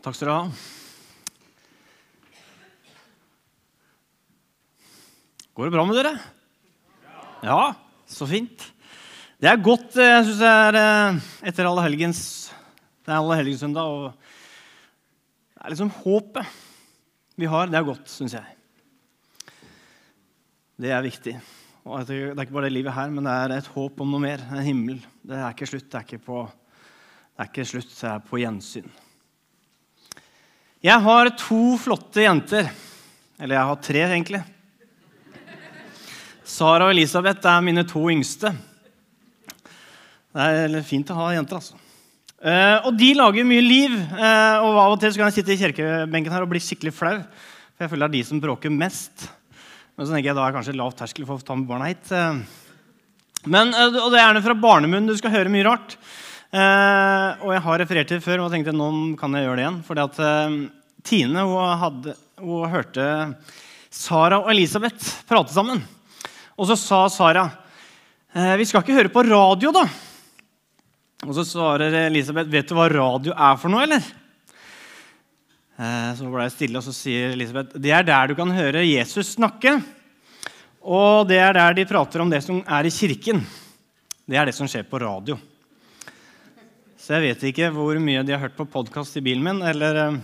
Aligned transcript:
Takk 0.00 0.16
skal 0.16 0.26
du 0.26 0.32
ha. 0.32 0.50
Går 5.54 5.68
det 5.68 5.74
bra 5.74 5.84
med 5.86 5.98
dere? 6.00 6.14
Ja, 7.46 7.74
så 8.10 8.26
fint. 8.26 8.72
Det 9.40 9.48
er 9.48 9.62
godt, 9.62 9.94
eh, 9.96 10.10
jeg 10.16 10.24
syns 10.26 10.40
det 10.42 10.50
er 10.50 10.74
eh, 10.80 11.20
etter 11.48 11.68
alle 11.68 11.84
helgens 11.86 12.20
Det 13.06 13.12
er 13.12 13.16
alle 13.20 13.38
helgenssøndag, 13.38 13.86
og 13.86 14.12
det 15.54 15.62
er 15.62 15.72
liksom 15.72 15.94
håpet 16.02 16.46
vi 17.40 17.46
har. 17.48 17.70
Det 17.70 17.78
er 17.78 17.86
godt, 17.86 18.10
syns 18.10 18.34
jeg. 18.36 18.44
Det 20.80 20.90
er 20.92 21.06
viktig. 21.06 21.38
Og 21.84 22.04
Det 22.04 22.16
er 22.16 22.42
ikke 22.42 22.52
bare 22.52 22.68
det 22.68 22.74
livet 22.76 22.92
her, 22.92 23.08
men 23.08 23.24
det 23.24 23.32
er 23.32 23.54
et 23.56 23.70
håp 23.72 24.00
om 24.04 24.10
noe 24.12 24.20
mer. 24.20 24.42
En 24.52 24.64
himmel. 24.64 24.98
Det 25.24 25.36
er 25.38 25.54
ikke 25.54 25.68
slutt. 25.70 25.88
Det 25.88 25.96
er 25.96 26.04
ikke, 26.04 26.24
på, 26.26 26.42
det 26.44 27.40
er 27.40 27.48
ikke 27.48 27.68
slutt, 27.70 27.94
det 27.94 28.10
er 28.10 28.24
på 28.28 28.40
gjensyn. 28.42 28.90
Jeg 30.84 31.04
har 31.06 31.30
to 31.40 31.76
flotte 31.80 32.24
jenter. 32.24 32.68
Eller 33.40 33.56
jeg 33.56 33.70
har 33.70 33.80
tre, 33.80 34.02
egentlig. 34.10 34.42
Sara 36.44 36.88
og 36.88 36.92
Elisabeth 36.92 37.48
er 37.48 37.64
mine 37.64 37.86
to 37.88 38.04
yngste. 38.12 38.52
Det 40.30 40.44
er 40.44 40.82
fint 40.86 41.10
å 41.10 41.16
ha 41.16 41.32
jenter, 41.32 41.62
altså. 41.62 41.80
Eh, 42.40 42.76
og 42.88 42.94
de 42.96 43.10
lager 43.16 43.44
mye 43.48 43.64
liv. 43.64 43.96
Eh, 43.96 44.56
og 44.60 44.76
Av 44.84 44.94
og 44.94 45.00
til 45.00 45.12
så 45.12 45.20
kan 45.20 45.30
jeg 45.30 45.40
sitte 45.40 45.56
i 45.56 45.60
kirkebenken 45.60 46.32
her 46.32 46.44
og 46.44 46.52
bli 46.52 46.60
skikkelig 46.60 46.92
flau. 46.96 47.18
For 47.72 47.86
jeg 47.86 47.92
føler 47.92 48.04
det 48.04 48.10
er 48.10 48.18
de 48.18 48.28
som 48.28 48.42
bråker 48.44 48.72
mest. 48.72 49.30
Men 50.00 50.08
så 50.08 50.14
tenker 50.14 50.30
jeg 50.30 50.36
da 50.38 50.44
er 50.46 50.54
det 50.54 50.56
kanskje 50.56 50.72
lav 50.80 50.92
terskel 50.96 51.26
for 51.28 51.36
å 51.36 51.44
ta 51.44 51.52
med 51.60 51.66
barna 51.68 51.90
hit. 51.90 52.06
Eh, 52.08 52.38
men, 53.52 53.74
eh, 53.76 53.98
og 54.00 54.08
Det 54.08 54.16
er 54.16 54.22
gjerne 54.24 54.40
fra 54.46 54.54
barnemunn 54.56 55.06
du 55.10 55.12
skal 55.18 55.34
høre 55.34 55.52
mye 55.52 55.66
rart. 55.66 55.98
Eh, 56.56 57.44
og 57.44 57.52
jeg 57.52 57.60
har 57.66 57.78
referert 57.82 58.08
til 58.08 58.16
det 58.16 58.24
før 58.24 58.46
og 58.46 58.48
tenkte 58.50 58.72
nå 58.72 58.88
kan 59.20 59.36
jeg 59.36 59.44
gjøre 59.44 59.58
det 59.58 59.66
igjen. 59.66 59.82
fordi 59.84 60.06
at 60.06 60.64
Tine 61.04 61.44
hun, 61.44 61.78
hadde, 61.82 62.14
hun 62.40 62.72
hørte 62.72 63.04
Sara 63.90 64.40
og 64.40 64.48
Elisabeth 64.48 65.20
prate 65.28 65.52
sammen. 65.52 65.84
Og 66.56 66.72
så 66.72 66.78
sa 66.80 67.02
Sara 67.12 67.50
vi 68.56 68.64
skal 68.64 68.80
ikke 68.80 68.96
høre 68.96 69.12
på 69.12 69.26
radio, 69.28 69.70
da. 69.74 69.84
Og 71.26 71.34
så 71.36 71.44
svarer 71.44 72.06
Elisabeth, 72.06 72.48
'Vet 72.48 72.68
du 72.68 72.74
hva 72.74 72.88
radio 72.88 73.32
er 73.36 73.56
for 73.58 73.68
noe, 73.68 73.82
eller?' 73.82 74.19
Eh, 75.80 76.10
så 76.12 76.28
ble 76.28 76.44
jeg 76.44 76.52
stille, 76.52 76.76
og 76.76 76.84
så 76.84 76.92
sier 76.92 77.32
Elisabeth, 77.32 77.78
'Det 77.80 77.90
er 77.90 78.04
der 78.04 78.28
du 78.28 78.34
kan 78.34 78.50
høre 78.52 78.84
Jesus 78.84 79.36
snakke.' 79.36 79.82
'Og 80.84 81.28
det 81.28 81.38
er 81.38 81.52
der 81.52 81.72
de 81.72 81.86
prater 81.86 82.20
om 82.20 82.28
det 82.28 82.42
som 82.44 82.62
er 82.66 82.84
i 82.84 82.90
kirken.' 82.90 83.46
Det 84.28 84.36
er 84.36 84.44
det 84.44 84.54
som 84.54 84.68
skjer 84.68 84.84
på 84.84 85.00
radio. 85.00 85.38
Så 86.98 87.16
jeg 87.16 87.22
vet 87.32 87.42
ikke 87.48 87.70
hvor 87.72 87.98
mye 87.98 88.22
de 88.22 88.32
har 88.32 88.38
hørt 88.40 88.56
på 88.56 88.68
podkast 88.68 89.16
i 89.16 89.20
bilen 89.24 89.42
min. 89.42 89.62
eller 89.62 89.96
eh, 89.96 90.18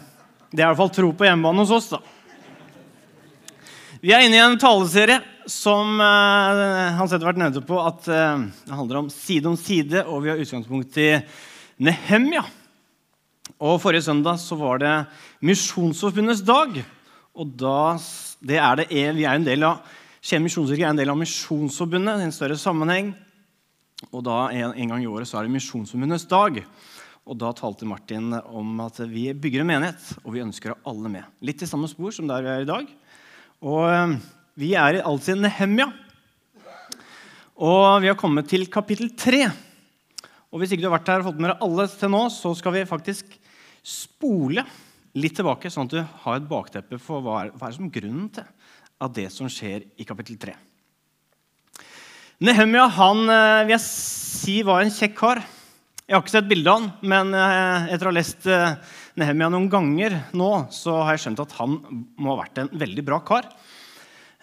Det 0.52 0.60
er 0.60 0.68
i 0.68 0.74
hvert 0.74 0.76
fall 0.76 0.90
tro 0.90 1.12
på 1.12 1.24
hjemmebane 1.24 1.64
hos 1.64 1.70
oss, 1.70 1.88
da. 1.88 1.98
Vi 4.02 4.12
er 4.12 4.20
inne 4.20 4.36
i 4.36 4.44
en 4.44 4.58
taleserie 4.58 5.22
som 5.48 5.98
uh, 5.98 6.92
Hans 6.98 7.12
Edvard 7.12 7.38
nevnte 7.38 7.64
på 7.64 7.80
at 7.80 8.04
det 8.04 8.74
handler 8.76 8.98
om 8.98 9.10
side 9.10 9.48
om 9.48 9.56
side, 9.56 10.04
og 10.04 10.22
vi 10.22 10.30
har 10.30 10.36
utgangspunkt 10.36 10.98
i 10.98 11.18
Nehemja. 11.78 12.44
Og 13.56 13.78
Forrige 13.80 14.04
søndag 14.04 14.36
så 14.36 14.56
var 14.60 14.80
det 14.82 14.94
Misjonsforbundets 15.40 16.42
dag. 16.44 16.84
og 17.32 17.46
da, 17.56 17.96
det 18.40 18.58
er 18.60 18.76
det, 18.76 18.88
vi 19.16 19.24
er 19.24 19.36
en 19.36 19.46
del 19.46 19.64
av, 19.64 19.80
Skien 20.20 20.42
misjonskirke 20.42 20.82
er 20.82 20.90
en 20.90 20.98
del 20.98 21.08
av 21.08 21.16
Misjonsforbundet 21.16 22.20
i 22.20 22.26
en 22.26 22.34
større 22.34 22.56
sammenheng. 22.58 23.14
Og 24.10 24.24
da 24.26 24.48
en, 24.50 24.74
en 24.74 24.90
gang 24.92 25.04
i 25.04 25.08
året 25.08 25.28
så 25.28 25.38
er 25.38 25.46
det 25.46 25.54
Misjonsforbundets 25.54 26.26
dag. 26.28 26.58
Og 27.26 27.38
Da 27.38 27.52
talte 27.56 27.88
Martin 27.88 28.34
om 28.34 28.80
at 28.84 28.98
vi 29.08 29.30
bygger 29.32 29.62
en 29.62 29.70
menighet, 29.70 30.02
og 30.24 30.34
vi 30.34 30.42
ønsker 30.44 30.74
å 30.74 30.76
ha 30.76 30.92
alle 30.92 31.14
med. 31.14 31.30
Litt 31.40 31.62
i 31.64 31.70
samme 31.70 31.88
spor 31.88 32.12
som 32.12 32.28
der 32.28 32.44
vi 32.44 32.52
er 32.52 32.66
i 32.66 32.68
dag. 32.68 32.90
Og 33.64 33.86
eh, 33.88 34.18
Vi 34.56 34.74
er 34.74 35.00
altså 35.00 35.32
i 35.32 35.40
Nehemja. 35.40 35.88
Og 37.56 38.02
vi 38.04 38.12
har 38.12 38.20
kommet 38.20 38.50
til 38.52 38.68
kapittel 38.68 39.14
3. 39.16 39.46
Og 40.52 40.60
Hvis 40.60 40.74
ikke 40.74 40.84
du 40.84 40.90
har 40.90 40.98
vært 40.98 41.14
her 41.14 41.24
og 41.24 41.30
fått 41.30 41.40
med 41.40 41.54
deg 41.54 41.64
alle 41.64 41.88
til 41.88 42.12
nå, 42.12 42.22
så 42.34 42.52
skal 42.58 42.76
vi 42.76 42.88
faktisk 42.88 43.38
spole 43.86 44.64
litt 45.16 45.36
tilbake, 45.38 45.70
sånn 45.72 45.88
at 45.88 45.94
du 45.94 46.00
har 46.24 46.40
et 46.40 46.48
bakteppe 46.48 46.98
for 47.00 47.24
hva 47.24 47.44
er, 47.44 47.52
hva 47.56 47.70
er 47.70 47.76
som 47.76 47.90
grunnen 47.92 48.28
til 48.34 48.46
av 49.00 49.12
det 49.16 49.28
som 49.32 49.48
skjer 49.52 49.84
i 50.00 50.06
kapittel 50.08 50.38
3. 50.40 50.56
Nehemia 52.46 52.88
han, 52.96 53.22
eh, 53.30 53.62
vil 53.68 53.76
jeg 53.76 53.84
si 53.84 54.56
var 54.66 54.82
en 54.82 54.92
kjekk 54.92 55.16
kar. 55.16 55.40
Jeg 56.06 56.14
har 56.14 56.22
ikke 56.22 56.34
sett 56.36 56.48
bilde 56.48 56.70
av 56.70 56.80
han, 56.80 56.90
men 57.00 57.32
eh, 57.34 57.94
etter 57.94 58.08
å 58.08 58.12
ha 58.12 58.18
lest 58.18 58.44
Nehemia 59.16 59.48
noen 59.48 59.70
ganger 59.72 60.18
nå, 60.36 60.50
så 60.74 60.98
har 61.00 61.16
jeg 61.16 61.24
skjønt 61.24 61.46
at 61.46 61.56
han 61.56 61.78
må 62.20 62.34
ha 62.34 62.42
vært 62.42 62.60
en 62.60 62.72
veldig 62.76 63.04
bra 63.06 63.22
kar. 63.24 63.48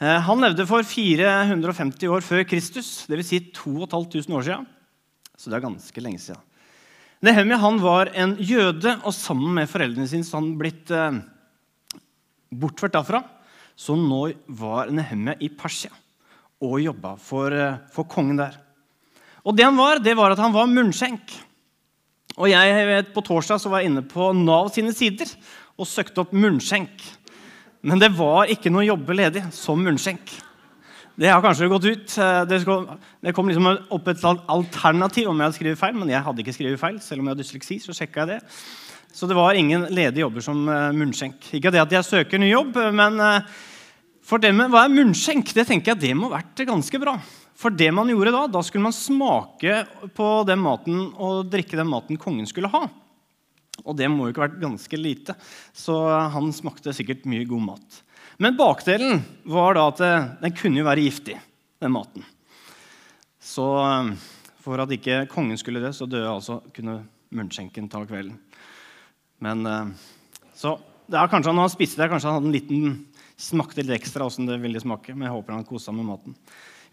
Eh, 0.03 0.19
han 0.25 0.41
levde 0.41 0.65
for 0.67 0.83
450 0.83 2.09
år 2.11 2.25
før 2.25 2.41
Kristus, 2.49 3.05
dvs. 3.07 3.29
Si 3.29 3.39
2500 3.55 4.35
år 4.35 4.47
siden. 4.47 4.65
Så 5.37 5.51
det 5.51 5.59
er 5.59 5.67
ganske 5.67 6.03
lenge 6.03 6.19
siden. 6.19 6.41
Nehemia 7.23 7.55
han 7.61 7.77
var 7.79 8.09
en 8.19 8.35
jøde, 8.43 8.97
og 9.07 9.15
sammen 9.15 9.55
med 9.55 9.69
foreldrene 9.71 10.09
sine 10.11 10.27
så 10.27 10.41
han 10.41 10.57
blitt 10.59 10.91
eh, 10.91 11.21
bortført 12.51 12.97
derfra. 12.97 13.21
Så 13.79 13.95
nå 13.95 14.25
var 14.59 14.91
Nehemia 14.91 15.37
i 15.39 15.47
Persia 15.49 15.93
og 16.63 16.81
jobba 16.83 17.15
for, 17.19 17.55
eh, 17.55 17.79
for, 17.95 18.07
kongen 18.11 18.41
der. 18.41 18.59
Og 19.43 19.55
det 19.55 19.65
han 19.67 19.79
var, 19.79 20.03
det 20.03 20.17
var 20.19 20.35
at 20.35 20.43
han 20.43 20.55
var 20.55 20.67
munnskjenk. 20.71 21.33
Og 22.37 22.49
jeg 22.49 22.87
vet, 22.89 23.13
På 23.13 23.23
torsdag 23.23 23.61
så 23.61 23.69
var 23.69 23.81
jeg 23.81 23.91
inne 23.91 24.03
på 24.03 24.31
Nav 24.35 24.71
sine 24.73 24.91
sider 24.95 25.29
og 25.77 25.87
søkte 25.87 26.23
opp 26.23 26.33
munnskjenk. 26.35 27.03
Men 27.83 27.99
det 27.99 28.11
var 28.15 28.51
ikke 28.51 28.71
noe 28.71 28.87
jobbe 28.87 29.15
ledig 29.15 29.43
som 29.55 29.79
munnskjenk. 29.79 30.31
Det 31.13 31.29
har 31.29 31.43
kanskje 31.43 31.69
gått 31.69 31.85
ut. 31.85 32.15
Det 32.49 33.33
kom 33.37 33.49
liksom 33.51 33.67
opp 33.69 34.07
et 34.09 34.23
alternativ 34.25 35.29
om 35.29 35.37
jeg 35.37 35.45
hadde 35.45 35.57
skrevet 35.59 35.81
feil, 35.81 35.93
men 35.99 36.09
jeg 36.09 36.25
hadde 36.25 36.41
ikke 36.41 36.55
skrevet 36.55 36.81
feil. 36.81 36.97
selv 37.01 37.21
om 37.21 37.27
jeg 37.27 37.35
hadde 37.35 37.43
dysleksi, 37.43 37.77
så 37.83 37.93
jeg 38.23 38.31
det. 38.31 38.39
Så 39.13 39.29
det 39.29 39.37
var 39.37 39.53
ingen 39.53 39.85
ledige 39.93 40.23
jobber 40.25 40.41
som 40.41 40.65
eh, 40.67 40.89
munnskjenk. 40.97 41.51
Ikke 41.53 41.69
det 41.69 41.83
at 41.83 41.91
jeg 41.93 42.07
søker 42.07 42.41
ny 42.41 42.49
jobb, 42.49 42.79
men 42.97 43.21
for 44.23 44.39
for 44.41 44.55
med 44.55 44.71
hva 44.71 44.85
er 44.87 44.93
munnskjenk? 44.93 45.53
Det 45.53 45.67
tenker 45.67 45.93
jeg 45.93 46.01
det 46.01 46.13
må 46.15 46.31
ha 46.31 46.39
vært 46.39 46.65
ganske 46.65 46.99
bra. 47.01 47.17
For 47.59 47.69
det 47.69 47.91
man 47.93 48.09
gjorde 48.09 48.33
da, 48.33 48.45
da 48.47 48.61
skulle 48.65 48.87
man 48.87 48.95
smake 48.95 49.83
på 50.15 50.29
den 50.47 50.61
maten 50.63 51.11
og 51.13 51.51
drikke 51.51 51.77
den 51.77 51.91
maten 51.91 52.17
kongen 52.17 52.47
skulle 52.49 52.71
ha. 52.73 52.87
Og 53.83 53.97
det 53.97 54.07
må 54.09 54.25
jo 54.25 54.33
ikke 54.33 54.43
ha 54.43 54.47
vært 54.47 54.63
ganske 54.63 54.99
lite, 54.99 55.35
så 55.75 55.97
han 56.33 56.51
smakte 56.55 56.93
sikkert 56.95 57.27
mye 57.29 57.45
god 57.49 57.67
mat. 57.67 58.01
Men 58.37 58.57
bakdelen 58.57 59.21
var 59.45 59.77
da 59.77 59.87
at 59.91 59.99
den 60.41 60.55
kunne 60.57 60.81
jo 60.81 60.87
være 60.87 61.05
giftig, 61.05 61.35
den 61.81 61.93
maten. 61.93 62.25
Så 63.43 63.65
for 64.63 64.81
at 64.81 64.91
ikke 64.95 65.25
kongen 65.31 65.59
skulle 65.59 65.83
dø, 65.83 65.91
så 65.93 66.07
døde 66.09 66.31
altså 66.31 66.61
kunne 66.73 67.01
munnskjenken 67.33 67.89
ta 67.91 68.01
kvelden. 68.07 68.39
Men 69.43 69.67
så 70.55 70.77
det 71.09 71.19
er 71.19 71.29
kanskje 71.29 71.51
Når 71.53 71.67
han 71.67 71.73
spiste 71.73 72.01
det, 72.01 72.09
kanskje 72.11 72.29
han 72.29 72.37
hadde 72.39 72.49
en 72.49 72.55
liten, 72.55 72.93
smakte 73.37 73.83
litt 73.83 73.97
ekstra 73.99 74.25
hvordan 74.25 74.47
det 74.49 74.61
ville 74.63 74.81
smake. 74.81 75.13
Men 75.13 75.27
jeg 75.27 75.35
håper 75.35 75.57
han 75.57 75.65
seg 75.67 75.97
med 75.97 76.07
maten. 76.07 76.37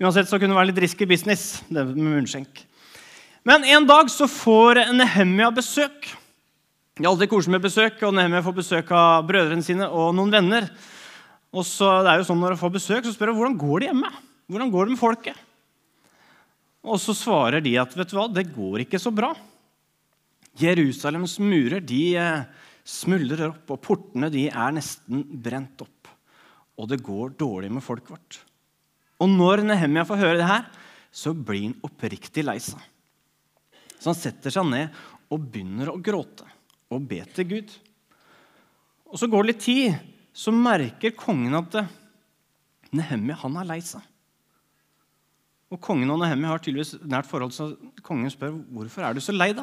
Uansett 0.01 0.29
så 0.29 0.39
kunne 0.41 0.55
det 0.55 0.59
være 0.59 0.71
litt 0.73 0.83
risky 0.83 1.07
business. 1.07 1.63
det 1.69 1.85
med 1.93 2.19
munnskjenk. 2.19 2.65
Men 3.45 3.65
en 3.65 3.87
dag 3.89 4.11
så 4.13 4.27
får 4.29 4.93
Nehemia 4.93 5.51
besøk. 5.55 6.11
Det 6.97 7.07
er 7.07 7.09
alltid 7.09 7.31
koselig 7.31 7.57
med 7.57 7.65
besøk, 7.65 8.03
og 8.03 8.15
Nehemia 8.15 8.43
får 8.45 8.57
besøk 8.59 8.91
av 8.93 9.25
brødrene 9.29 9.65
sine 9.65 9.87
og 9.89 10.13
noen 10.17 10.33
venner. 10.35 10.67
Og 11.51 11.67
så 11.67 11.89
det 12.05 12.13
er 12.13 12.21
jo 12.21 12.27
sånn 12.29 12.41
Når 12.43 12.55
du 12.55 12.61
får 12.61 12.75
besøk, 12.77 13.07
så 13.07 13.15
spør 13.15 13.33
du 13.33 13.41
hvordan 13.41 13.59
går 13.59 13.83
det 13.83 13.91
hjemme. 13.91 14.11
Hvordan 14.51 14.73
går 14.73 14.87
det 14.87 14.95
med 14.95 15.01
folket? 15.01 15.47
Og 16.87 16.97
så 17.03 17.15
svarer 17.17 17.63
de 17.63 17.75
at 17.81 17.95
vet 17.97 18.11
du 18.11 18.17
hva, 18.17 18.27
det 18.33 18.49
går 18.55 18.85
ikke 18.87 19.01
så 19.03 19.13
bra. 19.13 19.35
Jerusalems 20.59 21.37
murer 21.43 21.83
de 21.85 22.03
eh, 22.19 22.47
smuldrer 22.87 23.51
opp, 23.51 23.75
og 23.75 23.83
portene 23.85 24.31
de 24.33 24.47
er 24.49 24.73
nesten 24.75 25.23
brent 25.45 25.85
opp. 25.85 26.09
Og 26.81 26.89
det 26.91 27.03
går 27.05 27.37
dårlig 27.39 27.71
med 27.75 27.85
folket 27.85 28.15
vårt. 28.15 28.39
Og 29.21 29.29
når 29.29 29.67
Nehemia 29.69 30.07
får 30.09 30.23
høre 30.23 30.39
det 30.41 30.49
her, 30.49 30.65
så 31.13 31.35
blir 31.37 31.69
han 31.69 31.77
oppriktig 31.85 32.47
lei 32.47 32.57
seg. 32.63 32.81
Så 34.01 34.09
han 34.13 34.17
setter 34.17 34.55
seg 34.55 34.65
ned 34.71 34.97
og 35.31 35.45
begynner 35.53 35.93
å 35.93 36.01
gråte 36.01 36.47
og 36.91 37.05
be 37.11 37.21
til 37.35 37.49
Gud. 37.51 37.75
Og 39.11 39.19
Så 39.21 39.29
går 39.29 39.45
det 39.45 39.53
litt 39.53 39.65
tid, 39.67 39.99
så 40.33 40.53
merker 40.55 41.17
kongen 41.19 41.57
at 41.59 41.81
Nehemia 42.95 43.37
han 43.43 43.59
er 43.61 43.69
lei 43.69 43.81
seg. 43.85 44.03
Og 45.71 45.79
Kongen 45.83 46.11
og 46.11 46.19
Nehemia 46.19 46.51
har 46.51 46.63
tydeligvis 46.63 46.97
nært 47.07 47.29
forhold, 47.31 47.53
så 47.55 47.69
kongen 48.03 48.31
spør 48.33 48.57
hvorfor 48.75 49.07
er 49.07 49.15
du 49.15 49.23
så 49.23 49.35
lei. 49.35 49.53
da? 49.55 49.63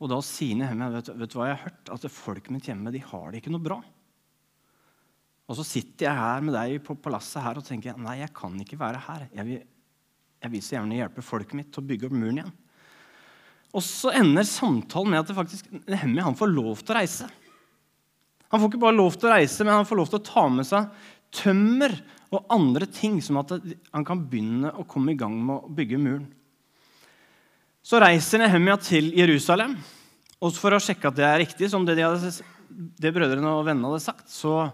Og 0.00 0.10
Da 0.12 0.18
sier 0.24 0.58
Nehemia 0.58 0.90
vet, 0.92 1.08
vet 1.16 1.32
du 1.32 1.38
hva 1.38 1.48
jeg 1.48 1.56
har 1.56 1.70
hørt? 1.70 1.92
at 1.92 2.12
folket 2.12 2.52
mitt 2.52 2.68
hjemme 2.68 2.92
de 2.92 3.00
har 3.00 3.30
det 3.30 3.40
ikke 3.40 3.52
noe 3.54 3.64
bra. 3.64 3.80
Og 5.48 5.56
så 5.58 5.64
sitter 5.66 6.06
jeg 6.06 6.14
her 6.20 6.44
med 6.44 6.54
deg 6.54 6.76
på 6.84 6.94
palasset 7.00 7.42
her 7.42 7.58
og 7.58 7.66
tenker 7.66 7.96
nei, 7.98 8.20
jeg 8.20 8.34
kan 8.36 8.54
ikke 8.62 8.78
være 8.78 9.00
her. 9.08 9.24
Jeg 9.34 9.48
vil, 9.48 9.62
jeg 10.44 10.52
vil 10.52 10.62
så 10.62 10.76
gjerne 10.76 11.00
hjelpe 11.00 11.24
folket 11.24 11.56
mitt 11.58 11.72
til 11.72 11.82
å 11.82 11.88
bygge 11.88 12.06
opp 12.06 12.14
muren 12.20 12.42
igjen. 12.42 12.52
Og 13.70 13.82
så 13.86 14.12
ender 14.18 14.46
samtalen 14.46 15.12
med 15.12 15.22
at 15.22 15.30
det 15.30 15.36
faktisk, 15.38 15.72
Nehemia 15.88 16.30
får 16.36 16.52
lov 16.52 16.84
til 16.84 16.94
å 16.94 16.98
reise. 17.00 17.26
Han 18.50 18.60
får 18.60 18.72
ikke 18.72 18.82
bare 18.82 18.98
lov 18.98 19.14
til 19.14 19.30
å 19.30 19.34
reise, 19.36 19.64
men 19.64 19.76
han 19.78 19.86
får 19.86 20.00
lov 20.00 20.10
til 20.10 20.18
å 20.20 20.26
ta 20.26 20.44
med 20.50 20.66
seg 20.66 20.90
tømmer 21.40 21.94
og 22.34 22.46
andre 22.50 22.86
ting, 22.90 23.18
som 23.22 23.38
at 23.40 23.52
han 23.54 24.06
kan 24.06 24.22
begynne 24.30 24.72
å 24.74 24.86
komme 24.90 25.14
i 25.14 25.18
gang 25.18 25.36
med 25.38 25.56
å 25.56 25.72
bygge 25.74 25.98
muren. 26.02 26.28
Så 27.82 28.00
reiser 28.02 28.42
Nehemia 28.42 28.76
til 28.82 29.10
Jerusalem. 29.16 29.76
Og 30.40 30.54
for 30.56 30.74
å 30.74 30.80
sjekke 30.82 31.10
at 31.10 31.18
det 31.18 31.26
er 31.26 31.40
riktig, 31.42 31.68
som 31.72 31.84
det, 31.86 31.96
de 31.98 32.06
hadde, 32.06 32.30
det 32.70 33.12
brødrene 33.14 33.54
og 33.54 33.64
vennene 33.66 33.90
hadde 33.90 34.04
sagt, 34.04 34.30
så 34.32 34.70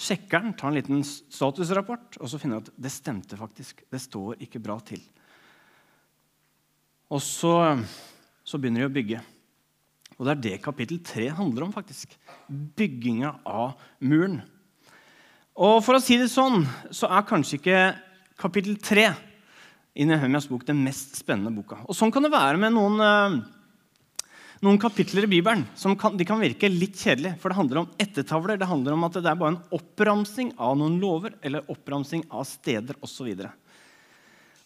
sjekker 0.00 0.40
han, 0.40 0.54
tar 0.56 0.70
en 0.70 0.78
liten 0.78 1.02
statusrapport, 1.04 2.20
og 2.20 2.30
så 2.30 2.38
finner 2.40 2.58
han 2.58 2.66
at 2.66 2.84
det 2.86 2.92
stemte 2.94 3.38
faktisk. 3.38 3.84
Det 3.90 4.00
står 4.00 4.40
ikke 4.46 4.62
bra 4.64 4.78
til. 4.86 5.02
Og 7.10 7.20
så, 7.24 7.54
så 8.46 8.60
begynner 8.60 8.86
de 8.86 8.90
å 8.90 8.94
bygge. 8.94 9.20
Og 10.20 10.26
det 10.28 10.32
er 10.34 10.40
det 10.44 10.56
kapittel 10.60 10.98
3 11.00 11.30
handler 11.38 11.64
om. 11.64 11.72
faktisk. 11.72 12.12
Bygginga 12.76 13.38
av 13.48 13.80
muren. 14.04 14.42
Og 15.56 15.80
for 15.84 15.96
å 15.96 16.02
si 16.02 16.18
det 16.20 16.28
sånn, 16.28 16.66
så 16.92 17.08
er 17.08 17.24
kanskje 17.28 17.56
ikke 17.56 17.80
kapittel 18.40 18.76
3 18.76 19.06
i 19.96 20.04
Nehemias 20.04 20.46
bok 20.48 20.66
den 20.68 20.82
mest 20.84 21.16
spennende 21.18 21.52
boka. 21.54 21.80
Og 21.88 21.96
sånn 21.96 22.12
kan 22.12 22.22
det 22.22 22.32
være 22.32 22.60
med 22.60 22.72
noen, 22.76 23.00
eh, 23.00 24.26
noen 24.60 24.78
kapitler 24.78 25.24
i 25.24 25.40
Bibelen. 25.40 25.66
som 25.74 25.96
kan, 25.96 26.16
de 26.16 26.24
kan 26.24 26.38
virke 26.38 26.68
litt 26.68 26.96
kjedelige, 26.96 27.38
for 27.40 27.48
det 27.48 27.56
handler 27.56 27.78
om 27.78 27.90
ettertavler. 27.98 28.58
Det 28.58 28.68
handler 28.68 28.92
om 28.92 29.04
at 29.04 29.12
det 29.12 29.26
er 29.26 29.34
bare 29.34 29.56
en 29.56 29.64
oppramsing 29.72 30.52
av 30.58 30.76
noen 30.76 31.00
lover 31.00 31.34
eller 31.42 31.64
oppramsing 31.66 32.24
av 32.30 32.44
steder 32.44 32.94
osv. 33.02 33.50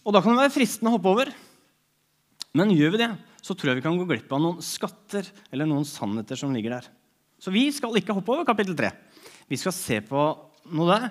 Og 0.05 0.13
da 0.13 0.21
kan 0.21 0.35
det 0.35 0.51
være 0.51 0.59
fristende 0.59 0.91
å 0.91 0.99
hoppe 0.99 1.09
over. 1.09 1.33
Men 2.55 2.71
gjør 2.71 2.91
vi 2.93 2.99
det, 2.99 3.17
så 3.45 3.53
tror 3.53 3.73
jeg 3.73 3.83
vi 3.83 3.85
kan 3.85 3.99
gå 4.01 4.07
glipp 4.09 4.31
av 4.33 4.41
noen 4.41 4.65
skatter 4.65 5.29
eller 5.53 5.69
noen 5.69 5.85
sannheter 5.85 6.39
som 6.41 6.55
ligger 6.55 6.79
der. 6.79 6.89
Så 7.37 7.53
vi 7.53 7.67
skal 7.77 7.97
ikke 8.01 8.17
hoppe 8.17 8.33
over 8.33 8.47
kapittel 8.49 8.77
3. 8.79 8.89
Vi 9.51 9.59
skal 9.61 9.75
se 9.77 10.01
på 10.07 10.25
noe 10.73 10.89
der 10.89 11.11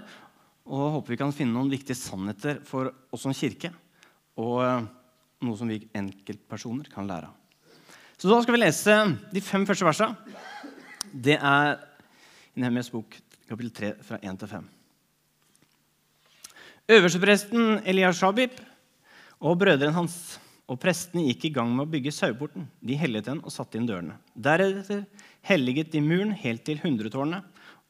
og 0.63 0.97
håper 0.97 1.13
vi 1.13 1.19
kan 1.19 1.33
finne 1.35 1.53
noen 1.53 1.71
viktige 1.71 1.99
sannheter 1.99 2.61
for 2.65 2.89
oss 3.13 3.25
som 3.25 3.35
kirke. 3.35 3.69
Og 4.41 4.63
eh, 4.65 4.85
noe 5.45 5.59
som 5.59 5.69
vi 5.69 5.83
enkeltpersoner 5.93 6.89
kan 6.89 7.05
lære 7.09 7.29
av. 7.29 7.39
Så 8.17 8.29
da 8.31 8.39
skal 8.41 8.55
vi 8.55 8.61
lese 8.63 8.95
de 9.33 9.41
fem 9.43 9.65
første 9.67 9.85
versene. 9.85 10.15
Det 11.13 11.35
er 11.35 11.75
i 12.55 12.63
Nehemjas 12.63 12.89
bok, 12.93 13.17
kapittel 13.49 13.73
3, 13.75 13.91
fra 14.07 14.19
1 14.23 14.39
til 14.41 14.49
5. 14.49 14.69
Øverstepresten 16.93 17.81
Eliashabib 17.89 18.57
og 19.43 19.59
brødrene 19.59 19.95
hans 19.95 20.39
og 20.71 20.79
prestene 20.79 21.25
gikk 21.27 21.49
i 21.49 21.53
gang 21.57 21.71
med 21.73 21.85
å 21.85 21.91
bygge 21.91 22.13
saueporten. 22.15 22.67
De 22.79 22.95
hellet 22.97 23.25
den 23.27 23.41
og 23.43 23.51
satte 23.51 23.77
inn 23.79 23.87
dørene. 23.87 24.15
Deretter 24.33 25.03
helliget 25.49 25.91
de 25.91 26.01
muren 26.03 26.31
helt 26.39 26.63
til 26.67 26.79
hundretårnet 26.83 27.43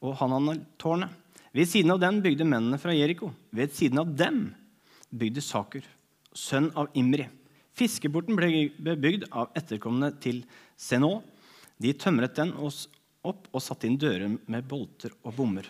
og 0.04 0.18
Hananel-tårnet. 0.20 1.12
Ved 1.54 1.70
siden 1.70 1.94
av 1.94 2.02
den 2.02 2.18
bygde 2.26 2.48
mennene 2.50 2.80
fra 2.82 2.96
Jeriko. 2.96 3.30
Ved 3.54 3.76
siden 3.78 4.02
av 4.02 4.10
dem 4.18 4.48
bygde 5.14 5.44
Sakur, 5.46 5.86
sønn 6.34 6.72
av 6.74 6.90
Imri. 6.98 7.28
Fiskeporten 7.78 8.38
ble 8.38 8.96
bygd 8.98 9.28
av 9.30 9.54
etterkommende 9.58 10.16
til 10.22 10.42
Senå. 10.78 11.20
De 11.78 11.94
tømret 11.94 12.34
den 12.38 12.56
opp 12.58 13.48
og 13.54 13.62
satte 13.62 13.86
inn 13.86 14.00
dører 14.02 14.34
med 14.34 14.66
bolter 14.70 15.14
og 15.22 15.38
bommer. 15.38 15.70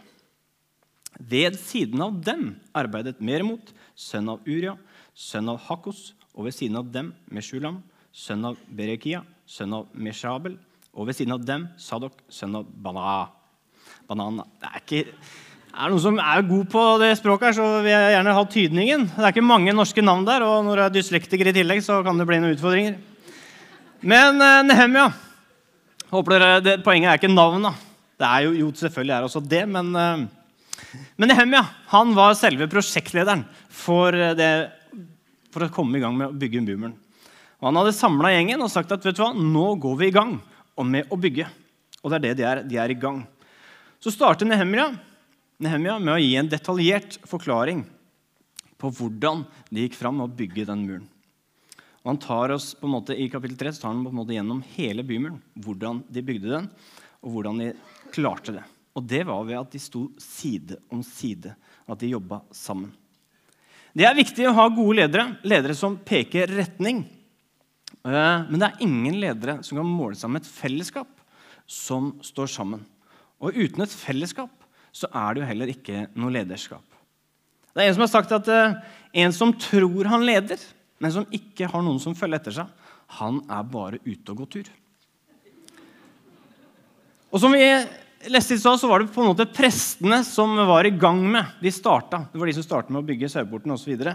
Ved 1.20 1.60
siden 1.60 2.02
av 2.02 2.16
dem 2.26 2.56
arbeidet 2.74 3.20
Meremot, 3.22 3.70
sønn 3.94 4.32
av 4.32 4.48
Uria, 4.48 4.78
sønn 5.14 5.52
av 5.52 5.60
Hakos, 5.68 6.14
og 6.34 6.48
ved 6.48 6.56
siden 6.56 6.80
av 6.80 6.90
dem 6.92 7.14
Meshulam, 7.34 7.82
sønn 8.14 8.46
av 8.46 8.58
Berekia, 8.70 9.24
sønn 9.50 9.74
av 9.78 9.88
Meshabel, 9.94 10.58
og 10.94 11.08
ved 11.10 11.18
siden 11.18 11.34
av 11.36 11.46
dem 11.46 11.66
Sadok, 11.82 12.20
sønn 12.30 12.60
av 12.60 12.68
Bana. 12.70 13.24
Banan 14.08 14.44
Det 14.62 14.70
er 14.70 14.82
ikke 14.82 15.02
er 15.74 15.90
det 15.90 15.96
noen 15.96 16.04
som 16.04 16.20
er 16.22 16.44
god 16.46 16.68
på 16.70 16.82
det 17.02 17.08
språket, 17.18 17.48
her, 17.48 17.56
så 17.58 17.80
vil 17.82 17.90
jeg 17.90 18.12
gjerne 18.14 18.34
ha 18.38 18.42
tydningen. 18.46 19.06
Det 19.10 19.24
er 19.24 19.32
ikke 19.34 19.42
mange 19.42 19.74
norske 19.74 20.04
navn 20.06 20.28
der, 20.28 20.44
og 20.46 20.68
når 20.68 20.78
du 20.78 20.82
er 20.84 20.92
dyslektiker 20.94 21.50
i 21.50 21.54
tillegg, 21.56 21.82
så 21.82 21.98
kan 22.06 22.20
det 22.22 22.28
bli 22.30 22.38
noen 22.38 22.54
utfordringer. 22.54 23.00
Men 24.06 24.38
eh, 24.38 24.60
Nehemia 24.68 25.08
håper 26.14 26.38
dere, 26.38 26.76
Poenget 26.86 27.10
er 27.10 27.18
ikke 27.18 27.34
navnet. 27.34 27.82
Det 28.22 28.30
er 28.30 28.46
jo, 28.46 28.54
jo 28.60 28.70
selvfølgelig 28.84 29.16
er 29.16 29.26
også 29.26 29.42
det, 29.50 29.64
men, 29.74 29.90
eh, 29.98 30.94
men 31.18 31.34
Nehemia 31.34 31.64
han 31.90 32.14
var 32.14 32.38
selve 32.38 32.70
prosjektlederen 32.70 33.42
for 33.74 34.14
eh, 34.14 34.38
det 34.38 34.52
for 35.54 35.66
å 35.66 35.72
komme 35.74 36.00
i 36.00 36.04
gang 36.04 36.18
med 36.18 36.32
å 36.32 36.38
bygge 36.38 36.64
boomeren. 36.66 36.98
Og 37.62 37.70
Han 37.70 37.80
hadde 37.80 37.96
samla 37.96 38.34
gjengen 38.34 38.66
og 38.66 38.72
sagt 38.74 38.92
at 38.92 39.06
vet 39.06 39.16
du 39.16 39.22
hva, 39.24 39.32
nå 39.38 39.68
går 39.80 40.00
vi 40.02 40.10
i 40.10 40.16
gang 40.18 40.36
med 40.84 41.12
å 41.14 41.20
bygge. 41.20 41.48
Og 42.04 42.12
det 42.12 42.18
er 42.18 42.24
det 42.26 42.34
de 42.40 42.48
er. 42.50 42.62
De 42.68 42.80
er 42.82 42.92
i 42.92 43.00
gang. 43.00 43.22
Så 44.04 44.12
starter 44.12 44.50
Nehemia, 44.50 44.90
Nehemia 45.64 45.96
med 46.02 46.16
å 46.18 46.20
gi 46.20 46.34
en 46.36 46.50
detaljert 46.52 47.22
forklaring 47.30 47.86
på 48.82 48.92
hvordan 48.92 49.46
de 49.70 49.86
gikk 49.86 49.96
fram 49.96 50.18
med 50.20 50.28
å 50.28 50.36
bygge 50.42 50.66
den 50.68 50.84
muren. 50.84 51.06
Og 52.04 52.10
han 52.12 52.20
tar 52.20 52.52
oss 52.52 52.74
på 52.76 52.90
en 52.90 52.98
måte, 52.98 53.16
I 53.16 53.30
kapittel 53.32 53.56
3 53.62 53.72
tar 53.78 53.94
han 53.94 54.02
på 54.04 54.12
en 54.12 54.18
måte 54.18 54.36
gjennom 54.36 54.60
hele 54.74 55.06
bymuren. 55.08 55.40
Hvordan 55.56 56.02
de 56.12 56.26
bygde 56.26 56.52
den, 56.52 56.68
og 57.24 57.38
hvordan 57.38 57.62
de 57.62 57.70
klarte 58.12 58.58
det. 58.58 58.66
Og 58.94 59.08
det 59.08 59.24
var 59.30 59.46
ved 59.48 59.62
at 59.62 59.72
de 59.72 59.80
sto 59.80 60.10
side 60.20 60.82
om 60.92 61.00
side. 61.08 61.56
At 61.88 62.04
de 62.04 62.12
jobba 62.12 62.42
sammen. 62.52 62.92
Det 63.94 64.06
er 64.10 64.18
viktig 64.18 64.48
å 64.50 64.56
ha 64.58 64.70
gode 64.74 65.04
ledere, 65.04 65.28
ledere 65.46 65.76
som 65.78 66.00
peker 66.02 66.50
retning. 66.50 67.04
Eh, 68.02 68.40
men 68.50 68.58
det 68.58 68.70
er 68.70 68.82
ingen 68.82 69.20
ledere 69.22 69.60
som 69.66 69.78
kan 69.78 69.90
måle 69.90 70.18
seg 70.18 70.32
med 70.34 70.42
et 70.42 70.50
fellesskap 70.50 71.12
som 71.70 72.16
står 72.26 72.50
sammen. 72.50 72.82
Og 73.38 73.54
uten 73.54 73.86
et 73.86 73.94
fellesskap 73.94 74.52
så 74.94 75.10
er 75.14 75.34
det 75.34 75.44
jo 75.44 75.50
heller 75.52 75.74
ikke 75.74 76.08
noe 76.18 76.34
lederskap. 76.34 76.84
Det 77.74 77.84
er 77.84 77.90
En 77.90 77.96
som 77.98 78.06
har 78.06 78.14
sagt 78.14 78.34
at 78.34 78.50
eh, 78.50 78.76
en 79.24 79.34
som 79.34 79.54
tror 79.54 80.10
han 80.10 80.26
leder, 80.26 80.58
men 80.98 81.14
som 81.14 81.30
ikke 81.30 81.70
har 81.70 81.86
noen 81.86 82.02
som 82.02 82.18
følger 82.18 82.42
etter 82.42 82.58
seg, 82.58 82.90
han 83.20 83.44
er 83.46 83.70
bare 83.70 84.02
ute 84.06 84.34
og 84.34 84.42
går 84.42 84.52
tur. 84.58 84.74
Og 87.34 87.42
som 87.42 87.54
vi 87.54 87.66
leste 88.32 88.56
i 88.56 88.60
stad, 88.62 88.80
så 88.80 88.88
var 88.90 89.02
det 89.02 89.12
på 89.14 89.24
en 89.24 89.32
måte 89.32 89.48
prestene 89.50 90.22
som 90.28 90.56
var 90.70 90.88
i 90.88 90.94
gang 90.96 91.22
med. 91.36 91.58
De 91.64 91.72
starta. 91.74 92.26
Det 92.32 92.40
var 92.40 92.50
de 92.50 92.56
som 92.58 92.66
starta 92.66 92.94
med 92.94 93.04
å 93.04 93.08
bygge 93.08 93.32
saueporten 93.32 93.74
osv. 93.76 94.06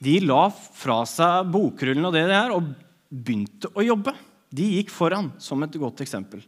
De 0.00 0.14
la 0.24 0.44
fra 0.50 1.02
seg 1.08 1.50
bokrullen 1.52 2.08
og 2.08 2.14
det 2.16 2.24
det 2.30 2.38
er, 2.38 2.54
og 2.56 2.70
begynte 3.10 3.72
å 3.74 3.84
jobbe. 3.84 4.14
De 4.50 4.66
gikk 4.78 4.92
foran 4.94 5.32
som 5.42 5.62
et 5.66 5.76
godt 5.78 6.02
eksempel. 6.04 6.42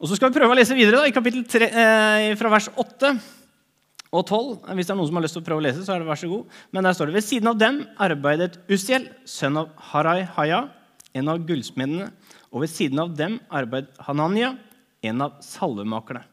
Og 0.00 0.10
Så 0.10 0.18
skal 0.18 0.30
vi 0.30 0.38
prøve 0.38 0.52
å 0.52 0.58
lese 0.58 0.76
videre 0.76 1.00
da, 1.00 1.08
i 1.08 1.14
kapittel 1.14 1.44
3, 1.48 1.70
eh, 1.70 2.34
fra 2.36 2.50
vers 2.52 2.68
8 2.76 3.14
og 4.14 4.22
12. 4.26 4.74
Hvis 4.76 4.86
det 4.86 4.92
er 4.92 4.98
noen 4.98 5.08
som 5.08 5.18
har 5.18 5.24
lyst 5.24 5.36
til 5.38 5.42
å 5.42 5.46
prøve 5.46 5.62
å 5.62 5.64
lese, 5.64 5.84
så 5.84 5.94
er 5.94 6.02
det 6.02 6.08
vær 6.08 6.20
så 6.20 6.30
god. 6.30 6.58
Men 6.72 6.84
der 6.84 6.96
står 6.96 7.10
det 7.10 7.16
ved 7.16 7.26
siden 7.26 7.50
av 7.50 7.58
dem 7.58 7.80
arbeidet 7.98 8.58
Usiel, 8.68 9.08
sønn 9.24 9.58
av 9.62 9.70
Harai 9.90 10.22
Haya, 10.36 10.68
en 11.14 11.30
av 11.30 11.42
gullsmedene. 11.46 12.10
Og 12.52 12.62
ved 12.64 12.70
siden 12.70 13.00
av 13.02 13.14
dem 13.16 13.40
arbeidet 13.50 13.90
Hananya, 14.06 14.54
en 15.04 15.24
av 15.26 15.40
salvemakerne. 15.44 16.24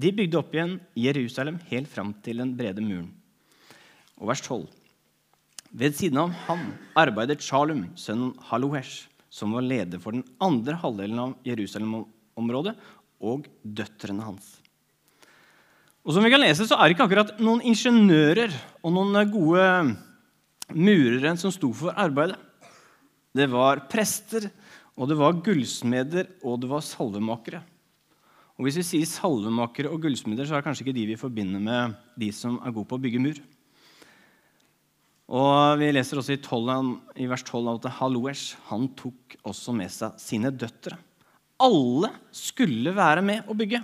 De 0.00 0.12
bygde 0.14 0.38
opp 0.38 0.54
igjen 0.54 0.76
Jerusalem 0.98 1.58
helt 1.70 1.90
fram 1.90 2.12
til 2.24 2.40
den 2.40 2.54
brede 2.58 2.82
muren. 2.84 3.10
Og 4.20 4.30
vers 4.30 4.42
12. 4.44 4.68
Ved 5.80 5.96
siden 5.98 6.18
av 6.22 6.32
ham 6.46 6.62
arbeidet 6.98 7.42
Shalum, 7.44 7.88
sønnen 7.98 8.32
Halohesh, 8.48 9.08
som 9.30 9.54
var 9.54 9.66
leder 9.66 10.00
for 10.02 10.16
den 10.16 10.24
andre 10.42 10.74
halvdelen 10.78 11.20
av 11.22 11.36
Jerusalem-området, 11.46 12.74
og 13.20 13.46
døtrene 13.62 14.24
hans. 14.24 14.56
Og 16.00 16.14
som 16.16 16.24
vi 16.24 16.30
kan 16.32 16.40
lese, 16.40 16.64
så 16.66 16.78
er 16.78 16.88
det 16.88 16.96
ikke 16.96 17.06
akkurat 17.06 17.34
noen 17.42 17.60
ingeniører 17.68 18.54
og 18.80 18.94
noen 18.96 19.18
gode 19.30 19.66
murere 20.72 21.34
som 21.38 21.52
sto 21.52 21.70
for 21.76 21.92
arbeidet. 21.92 22.38
Det 23.36 23.46
var 23.52 23.84
prester, 23.90 24.48
og 24.96 25.10
det 25.10 25.18
var 25.20 25.38
gullsmeder, 25.44 26.32
og 26.42 26.62
det 26.62 26.70
var 26.72 26.82
salvemakere. 26.82 27.60
Og 28.60 28.66
Hvis 28.66 28.76
vi 28.76 28.82
sier 28.84 29.08
salvemakere 29.08 29.88
og 29.88 30.02
gullsmeder, 30.02 30.44
så 30.44 30.52
er 30.52 30.60
det 30.60 30.66
kanskje 30.66 30.84
ikke 30.84 30.92
de 30.98 31.06
vi 31.08 31.14
forbinder 31.16 31.62
med 31.64 31.94
de 32.20 32.26
som 32.28 32.58
er 32.60 32.74
gode 32.76 32.90
på 32.90 32.98
å 32.98 33.00
bygge 33.00 33.20
mur. 33.24 33.38
Og 35.32 35.78
Vi 35.80 35.88
leser 35.94 36.20
også 36.20 36.34
i, 36.34 36.42
12, 36.44 36.90
i 37.24 37.28
vers 37.30 37.44
12 37.46 37.70
at 37.72 37.88
Haloesh 37.96 38.58
han 38.68 38.84
tok 39.00 39.38
også 39.48 39.72
med 39.72 39.88
seg 39.94 40.18
sine 40.20 40.50
døtre. 40.52 40.98
Alle 41.56 42.10
skulle 42.36 42.92
være 42.92 43.24
med 43.24 43.48
å 43.48 43.56
bygge. 43.56 43.80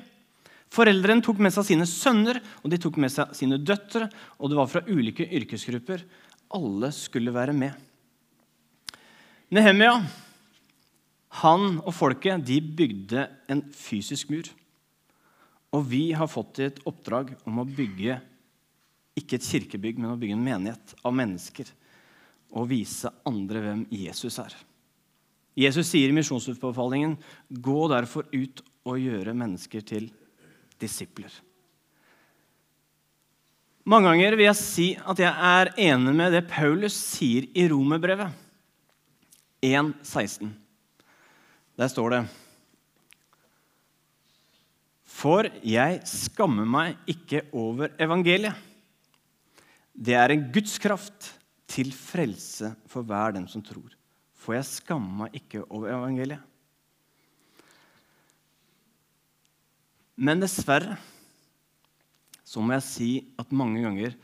Foreldrene 0.69 1.25
tok 1.25 1.41
med 1.41 1.57
seg 1.57 1.71
sine 1.71 1.89
sønner 1.89 2.43
og 2.61 2.69
de 2.69 2.77
tok 2.83 3.01
med 3.01 3.15
seg 3.17 3.33
sine 3.39 3.57
døtre. 3.57 4.11
Og 4.37 4.53
det 4.53 4.61
var 4.61 4.69
fra 4.69 4.85
ulike 4.85 5.25
yrkesgrupper. 5.41 6.05
Alle 6.53 6.93
skulle 6.93 7.33
være 7.33 7.57
med. 7.57 7.73
Nehemia 9.57 9.97
han 11.41 11.81
og 11.81 11.93
folket 11.97 12.45
de 12.45 12.61
bygde 12.61 13.25
en 13.49 13.65
fysisk 13.73 14.29
mur. 14.37 14.53
Og 15.75 15.85
vi 15.91 16.13
har 16.13 16.31
fått 16.31 16.61
et 16.63 16.79
oppdrag 16.87 17.35
om 17.49 17.59
å 17.61 17.67
bygge 17.69 18.21
ikke 19.17 19.39
et 19.39 19.49
kirkebygg, 19.49 19.99
men 19.99 20.13
å 20.13 20.21
bygge 20.21 20.37
en 20.37 20.45
menighet 20.45 20.95
av 21.03 21.15
mennesker 21.17 21.71
og 22.57 22.69
vise 22.71 23.11
andre 23.27 23.63
hvem 23.65 23.83
Jesus 23.91 24.39
er. 24.39 24.55
Jesus 25.57 25.89
sier 25.89 26.13
i 26.13 26.17
misjonsbefalingen, 26.17 27.17
'Gå 27.49 27.89
derfor 27.89 28.29
ut 28.33 28.63
og 28.85 29.01
gjøre 29.01 29.35
mennesker 29.35 29.81
til 29.81 30.11
disipler'. 30.79 31.33
Mange 33.87 34.11
ganger 34.11 34.37
vil 34.37 34.47
jeg 34.47 34.57
si 34.57 34.87
at 34.99 35.19
jeg 35.19 35.31
er 35.31 35.73
enig 35.79 36.15
med 36.15 36.33
det 36.33 36.49
Paulus 36.49 36.93
sier 36.93 37.47
i 37.55 37.69
Romerbrevet 37.69 38.33
1,16. 39.63 40.51
Der 41.79 41.89
står 41.89 42.11
det 42.11 42.29
For 45.17 45.49
jeg 45.65 46.03
skammer 46.09 46.67
meg 46.69 46.99
ikke 47.09 47.47
over 47.57 47.95
evangeliet. 48.03 48.57
Det 49.97 50.17
er 50.19 50.35
en 50.35 50.45
Guds 50.53 50.77
kraft 50.83 51.31
til 51.71 51.89
frelse 51.97 52.75
for 52.91 53.07
hver 53.07 53.33
den 53.39 53.47
som 53.49 53.65
tror. 53.65 53.95
For 54.37 54.59
jeg 54.59 54.69
skammer 54.69 55.25
meg 55.25 55.39
ikke 55.41 55.65
over 55.65 55.95
evangeliet. 55.95 56.43
Men 60.17 60.41
dessverre 60.41 60.97
så 62.47 62.63
må 62.63 62.77
jeg 62.77 62.87
si 62.87 63.11
at 63.41 63.53
mange 63.53 63.83
ganger 63.85 64.15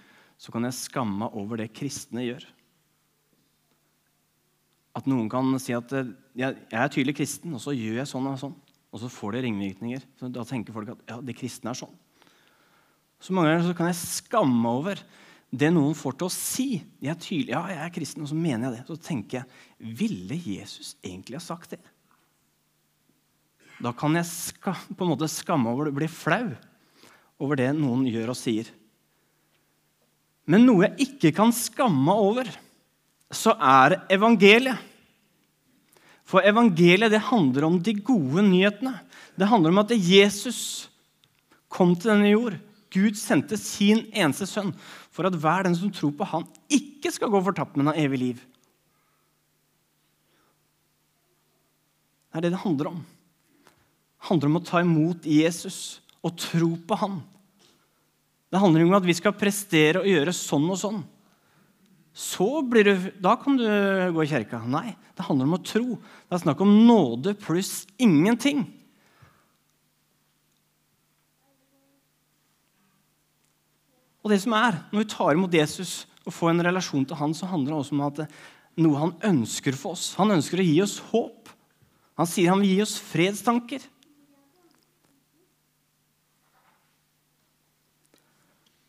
så 0.41 0.53
kan 0.55 0.65
jeg 0.65 0.79
skamme 0.79 1.25
meg 1.25 1.37
over 1.39 1.61
det 1.61 1.73
kristne 1.77 2.25
gjør. 2.25 2.45
At 4.97 5.09
noen 5.09 5.29
kan 5.33 5.49
si 5.61 5.75
at 5.77 5.93
eh, 5.97 6.13
jeg, 6.37 6.57
er 6.69 6.93
tydelig 6.93 7.17
kristen, 7.17 7.53
og 7.57 7.63
så 7.65 7.75
gjør 7.77 8.01
jeg 8.01 8.11
sånn 8.11 8.29
og 8.29 8.41
sånn. 8.41 8.57
Og 8.93 9.01
så 9.01 9.09
får 9.11 9.37
det 9.37 9.45
ringvirkninger. 9.47 10.05
Så 10.21 10.29
da 10.33 10.45
tenker 10.47 10.77
folk 10.77 10.93
at 10.93 11.05
ja, 11.09 11.19
det 11.25 11.37
kristne 11.39 11.73
er 11.73 11.79
sånn. 11.79 11.95
Så 13.23 13.35
mange 13.35 13.53
ganger 13.53 13.69
så 13.71 13.77
kan 13.79 13.89
jeg 13.89 14.01
skamme 14.01 14.59
meg 14.59 14.81
over 14.83 15.05
det 15.53 15.69
noen 15.73 15.93
får 15.97 16.17
til 16.17 16.29
å 16.29 16.33
si. 16.33 16.67
Jeg 17.03 17.13
er 17.13 17.21
tydelig, 17.21 17.53
ja, 17.53 17.63
jeg 17.69 17.81
er 17.85 17.93
kristen, 17.93 18.25
og 18.25 18.31
så 18.31 18.37
mener 18.39 18.71
jeg 18.71 18.79
det. 18.79 18.85
Så 18.89 19.09
tenker 19.09 19.43
jeg 19.43 19.97
ville 20.01 20.39
Jesus 20.41 20.95
egentlig 21.05 21.37
ha 21.37 21.45
sagt 21.45 21.75
det? 21.75 21.83
Da 23.83 23.93
kan 23.97 24.15
jeg 24.17 24.29
ska, 24.29 24.75
på 24.95 25.05
en 25.05 25.11
måte 25.13 25.29
skamme 25.31 25.73
over 25.73 25.89
det, 25.89 25.97
bli 25.97 26.09
flau 26.11 26.53
over 27.43 27.59
det 27.59 27.73
noen 27.77 28.07
gjør 28.07 28.33
og 28.33 28.39
sier. 28.39 28.71
Men 30.49 30.65
noe 30.67 30.87
jeg 30.87 31.09
ikke 31.09 31.33
kan 31.37 31.53
skamme 31.55 32.15
over, 32.15 32.49
så 33.33 33.55
er 33.57 34.01
evangeliet. 34.13 34.89
For 36.29 36.45
evangeliet 36.47 37.13
det 37.13 37.25
handler 37.29 37.67
om 37.67 37.79
de 37.83 37.95
gode 37.99 38.45
nyhetene. 38.47 38.95
Det 39.37 39.49
handler 39.49 39.73
om 39.73 39.83
at 39.83 39.95
Jesus 39.97 40.89
kom 41.73 41.95
til 41.97 42.13
denne 42.13 42.31
jord. 42.31 42.59
Gud 42.93 43.17
sendte 43.17 43.57
sin 43.57 44.05
eneste 44.13 44.47
sønn 44.49 44.73
for 45.13 45.29
at 45.29 45.37
hver 45.37 45.67
den 45.67 45.77
som 45.77 45.93
tror 45.93 46.13
på 46.17 46.29
han, 46.29 46.47
ikke 46.73 47.13
skal 47.13 47.33
gå 47.33 47.41
fortapt, 47.45 47.77
men 47.77 47.89
ha 47.89 47.97
evig 48.01 48.21
liv. 48.21 48.43
Det 52.33 52.41
er 52.41 52.47
det 52.47 52.55
det 52.55 52.63
handler 52.63 52.93
om. 52.95 53.01
Det 53.03 54.29
handler 54.31 54.49
om 54.49 54.61
å 54.61 54.65
ta 54.65 54.81
imot 54.81 55.27
Jesus 55.29 55.79
og 56.25 56.37
tro 56.41 56.71
på 56.89 56.97
han. 57.01 57.19
Det 58.53 58.61
handler 58.61 58.87
om 58.87 58.97
at 58.97 59.09
vi 59.09 59.17
skal 59.17 59.37
prestere 59.37 60.01
og 60.01 60.09
gjøre 60.09 60.33
sånn 60.37 60.69
og 60.71 60.79
sånn. 60.81 61.03
Så 62.13 62.61
blir 62.69 62.85
du, 62.85 63.11
Da 63.21 63.37
kan 63.41 63.57
du 63.57 63.65
gå 64.13 64.25
i 64.25 64.29
kirka. 64.29 64.61
Nei, 64.69 64.93
det 65.17 65.25
handler 65.25 65.49
om 65.49 65.57
å 65.57 65.65
tro. 65.65 65.97
Det 66.29 66.37
er 66.37 66.45
snakk 66.45 66.61
om 66.61 66.75
nåde 66.87 67.35
pluss 67.41 67.87
ingenting. 67.97 68.67
Og 74.23 74.31
det 74.31 74.43
som 74.45 74.55
er, 74.55 74.85
Når 74.93 75.03
vi 75.03 75.11
tar 75.11 75.33
imot 75.35 75.55
Jesus 75.55 76.07
og 76.27 76.33
får 76.33 76.53
en 76.53 76.67
relasjon 76.69 77.05
til 77.05 77.17
han, 77.19 77.35
så 77.35 77.49
handler 77.51 77.73
det 77.73 77.81
også 77.81 77.97
om 77.97 78.05
at 78.07 78.21
noe 78.79 78.99
han 79.01 79.17
ønsker 79.27 79.75
for 79.75 79.97
oss. 79.97 80.13
Han 80.15 80.31
ønsker 80.31 80.61
å 80.61 80.67
gi 80.67 80.77
oss 80.85 81.01
håp. 81.11 81.51
Han 82.21 82.29
sier 82.29 82.53
han 82.53 82.61
vil 82.63 82.77
gi 82.77 82.85
oss 82.85 82.95
fredstanker. 83.03 83.83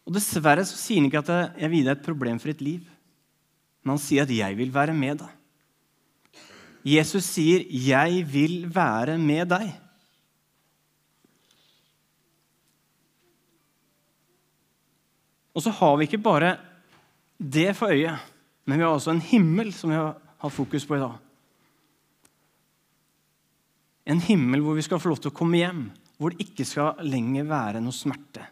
Og 0.03 0.13
Dessverre 0.13 0.65
så 0.67 0.77
sier 0.77 0.99
han 0.99 1.09
ikke 1.09 1.23
at 1.23 1.57
'jeg 1.57 1.69
vil 1.69 1.79
gi 1.79 1.85
deg 1.87 1.97
et 1.97 2.05
problemfritt 2.05 2.61
liv', 2.61 2.92
men 3.83 3.95
han 3.95 4.01
sier 4.01 4.23
at 4.23 4.31
'jeg 4.31 4.57
vil 4.57 4.73
være 4.73 4.93
med 4.93 5.19
deg'. 5.19 5.31
Jesus 6.83 7.23
sier 7.23 7.63
'jeg 7.69 8.25
vil 8.33 8.75
være 8.75 9.17
med 9.17 9.49
deg'. 9.49 9.73
Og 15.53 15.61
så 15.61 15.69
har 15.69 15.97
vi 15.97 16.03
ikke 16.03 16.23
bare 16.23 16.57
det 17.37 17.75
for 17.75 17.93
øyet, 17.93 18.17
men 18.65 18.79
vi 18.79 18.83
har 18.83 18.93
også 18.93 19.11
en 19.11 19.21
himmel 19.21 19.73
som 19.73 19.89
vi 19.89 19.95
har 19.95 20.49
fokus 20.49 20.85
på 20.85 20.95
i 20.95 21.03
dag. 21.03 21.17
En 24.05 24.19
himmel 24.19 24.61
hvor 24.61 24.75
vi 24.75 24.81
skal 24.81 24.99
få 24.99 25.09
lov 25.09 25.21
til 25.21 25.31
å 25.31 25.37
komme 25.37 25.57
hjem, 25.57 25.91
hvor 26.17 26.33
det 26.33 26.47
ikke 26.47 26.65
skal 26.65 27.03
lenger 27.05 27.43
være 27.43 27.81
noe 27.83 27.95
smerte. 27.95 28.47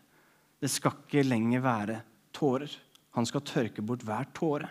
Det 0.61 0.69
skal 0.69 0.93
ikke 0.93 1.25
lenger 1.25 1.63
være 1.63 1.97
tårer. 2.33 2.71
Han 3.17 3.25
skal 3.25 3.41
tørke 3.41 3.81
bort 3.81 4.05
hver 4.05 4.29
tåre. 4.35 4.69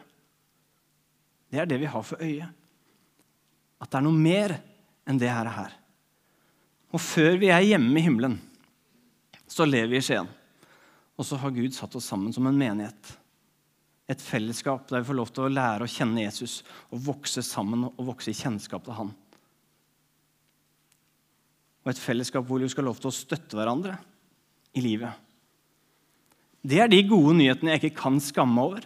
Det 1.51 1.59
er 1.59 1.69
det 1.69 1.81
vi 1.83 1.91
har 1.91 2.05
for 2.07 2.23
øye. 2.23 2.49
At 3.81 3.91
det 3.91 3.99
er 3.99 4.07
noe 4.07 4.17
mer 4.17 4.55
enn 5.09 5.19
det 5.19 5.31
her. 5.31 5.51
her. 5.51 5.73
Og 6.95 7.03
før 7.03 7.39
vi 7.41 7.51
er 7.51 7.65
hjemme 7.67 7.99
i 7.99 8.05
himmelen, 8.05 8.37
så 9.51 9.67
lever 9.67 9.95
vi 9.95 9.99
i 9.99 10.05
Skien. 10.05 10.29
Og 11.19 11.27
så 11.27 11.39
har 11.41 11.55
Gud 11.55 11.75
satt 11.77 11.95
oss 11.99 12.07
sammen 12.11 12.33
som 12.35 12.47
en 12.49 12.59
menighet. 12.59 13.17
Et 14.11 14.23
fellesskap 14.23 14.89
der 14.91 15.03
vi 15.03 15.11
får 15.11 15.19
lov 15.19 15.33
til 15.35 15.47
å 15.47 15.53
lære 15.53 15.87
å 15.87 15.91
kjenne 15.91 16.23
Jesus 16.25 16.61
og 16.91 17.03
vokse 17.11 17.45
sammen 17.47 17.87
og 17.91 18.07
vokse 18.09 18.33
i 18.33 18.37
kjennskap 18.37 18.87
til 18.87 18.97
Han. 18.97 19.13
Og 21.81 21.93
et 21.93 22.01
fellesskap 22.01 22.47
hvor 22.47 22.63
vi 22.63 22.71
skal 22.71 22.89
lov 22.89 22.99
til 23.01 23.11
å 23.11 23.15
støtte 23.15 23.59
hverandre 23.59 23.97
i 24.77 24.83
livet. 24.85 25.13
Det 26.61 26.81
er 26.83 26.91
de 26.93 27.01
gode 27.09 27.37
nyhetene 27.39 27.75
jeg 27.75 27.85
ikke 27.85 28.03
kan 28.03 28.19
skamme 28.23 28.65
over. 28.67 28.85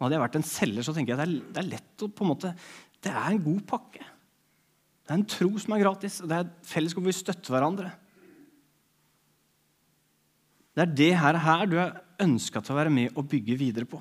Hadde 0.00 0.16
jeg 0.16 0.24
vært 0.24 0.38
en 0.38 0.46
selger, 0.46 0.84
så 0.84 0.92
tenker 0.92 1.14
jeg 1.14 1.22
at 1.22 1.52
det 1.54 1.62
er, 1.62 1.70
lett 1.70 2.04
å 2.04 2.10
på 2.12 2.24
en 2.24 2.32
måte, 2.34 2.52
Det 3.00 3.12
er 3.12 3.30
en 3.30 3.42
god 3.44 3.62
pakke. 3.68 4.02
Det 5.06 5.12
er 5.14 5.20
en 5.20 5.28
tro 5.30 5.48
som 5.62 5.74
er 5.76 5.82
gratis, 5.84 6.18
og 6.20 6.28
det 6.28 6.36
er 6.36 6.44
et 6.46 6.66
fellesskap 6.66 7.04
hvor 7.04 7.12
vi 7.12 7.14
støtter 7.14 7.54
hverandre. 7.54 7.92
Det 10.76 10.82
er 10.82 10.96
det 10.98 11.12
her, 11.16 11.38
her 11.40 11.64
du 11.70 11.76
er 11.80 11.94
ønska 12.20 12.60
til 12.60 12.74
å 12.74 12.78
være 12.80 12.92
med 12.92 13.16
og 13.16 13.28
bygge 13.30 13.56
videre 13.56 13.88
på. 13.88 14.00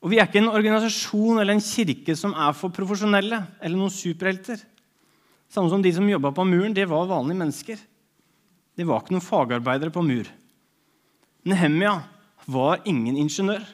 Og 0.00 0.10
Vi 0.10 0.18
er 0.18 0.26
ikke 0.26 0.40
en 0.40 0.52
organisasjon 0.52 1.38
eller 1.38 1.54
en 1.54 1.64
kirke 1.64 2.16
som 2.16 2.32
er 2.32 2.56
for 2.56 2.72
profesjonelle 2.72 3.42
eller 3.60 3.76
noen 3.76 3.92
superhelter. 3.92 4.60
Samme 5.50 5.70
som 5.72 5.82
de 5.84 5.92
som 5.92 6.08
jobba 6.08 6.32
på 6.32 6.46
muren, 6.48 6.74
det 6.74 6.88
var 6.88 7.08
vanlige 7.10 7.40
mennesker. 7.40 7.80
Det 8.76 8.86
var 8.88 9.02
ikke 9.02 9.16
noen 9.16 9.24
fagarbeidere 9.24 9.92
på 9.92 10.04
mur. 10.04 10.28
Nehemia 11.44 11.98
var 12.48 12.80
ingen 12.88 13.18
ingeniør. 13.20 13.64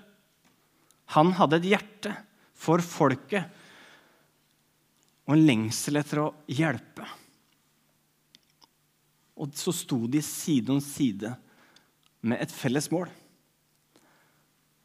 Han 1.14 1.30
hadde 1.38 1.60
et 1.60 1.68
hjerte 1.70 2.14
for 2.56 2.82
folket 2.82 3.46
og 5.26 5.34
en 5.34 5.46
lengsel 5.46 5.98
etter 5.98 6.22
å 6.22 6.32
hjelpe. 6.50 7.06
Og 9.36 9.52
så 9.58 9.74
sto 9.74 9.98
de 10.08 10.22
side 10.24 10.72
om 10.72 10.80
side 10.82 11.32
med 12.26 12.40
et 12.42 12.52
felles 12.54 12.88
mål. 12.92 13.10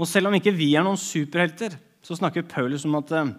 Og 0.01 0.09
selv 0.09 0.29
om 0.29 0.35
ikke 0.35 0.53
vi 0.55 0.73
er 0.75 0.85
noen 0.85 0.99
superhelter, 0.99 1.77
så 2.01 2.17
snakker 2.17 2.47
Paulus 2.49 2.87
om 2.89 2.97
at 2.97 3.13
eh, 3.13 3.33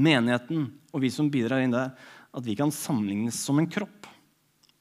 menigheten 0.00 0.66
og 0.94 1.02
vi 1.04 1.10
som 1.12 1.28
bidrar 1.30 1.62
inn 1.62 1.74
der, 1.74 1.92
at 2.34 2.44
vi 2.46 2.56
kan 2.58 2.72
sammenlignes 2.72 3.36
som 3.44 3.60
en 3.60 3.68
kropp. 3.70 4.08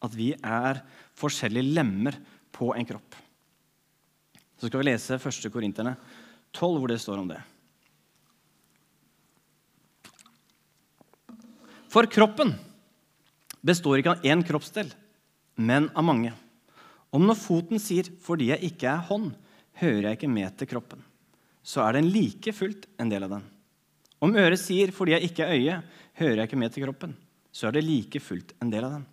At 0.03 0.15
vi 0.15 0.31
er 0.33 0.79
forskjellige 1.19 1.75
lemmer 1.75 2.17
på 2.55 2.71
en 2.75 2.87
kropp. 2.87 3.17
Så 4.57 4.69
skal 4.69 4.79
vi 4.79 4.87
lese 4.87 5.19
1. 5.19 5.51
Korinterne 5.51 5.97
12, 6.53 6.79
hvor 6.79 6.91
det 6.91 7.01
står 7.01 7.21
om 7.21 7.27
det. 7.31 7.41
For 11.93 12.09
kroppen 12.09 12.55
består 13.61 13.99
ikke 13.99 14.15
av 14.15 14.25
én 14.25 14.41
kroppsdel, 14.45 14.89
men 15.61 15.89
av 15.93 16.05
mange. 16.05 16.33
Om 17.13 17.27
når 17.29 17.37
foten 17.37 17.79
sier 17.81 18.09
'fordi 18.09 18.49
jeg 18.49 18.71
ikke 18.71 18.89
er 18.89 19.05
hånd, 19.09 19.35
hører 19.77 20.09
jeg 20.09 20.17
ikke 20.17 20.29
med 20.33 20.57
til 20.57 20.67
kroppen', 20.67 21.03
så 21.61 21.87
er 21.87 21.93
den 21.93 22.09
like 22.09 22.51
fullt 22.51 22.87
en 22.99 23.09
del 23.09 23.23
av 23.23 23.29
den. 23.29 23.43
Om 24.21 24.35
øret 24.35 24.59
sier 24.59 24.89
'fordi 24.89 25.11
jeg 25.11 25.29
ikke 25.29 25.45
er 25.45 25.53
øye, 25.53 25.83
hører 26.15 26.35
jeg 26.37 26.49
ikke 26.49 26.57
med 26.57 26.73
til 26.73 26.83
kroppen', 26.83 27.15
så 27.51 27.67
er 27.67 27.71
det 27.71 27.83
like 27.83 28.19
fullt 28.19 28.53
en 28.61 28.71
del 28.71 28.83
av 28.83 28.91
den. 28.91 29.05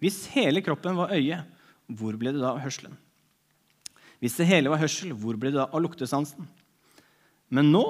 Hvis 0.00 0.26
hele 0.26 0.62
kroppen 0.62 0.96
var 0.96 1.10
øye, 1.10 1.44
hvor 1.88 2.16
ble 2.16 2.32
det 2.32 2.40
da 2.40 2.54
av 2.54 2.60
hørselen? 2.60 2.96
Hvis 4.20 4.36
det 4.36 4.46
hele 4.46 4.70
var 4.70 4.78
hørsel, 4.78 5.12
hvor 5.12 5.36
ble 5.36 5.50
det 5.50 5.58
da 5.58 5.66
av 5.66 5.82
luktesansen? 5.82 6.46
Men 7.50 7.72
nå 7.74 7.84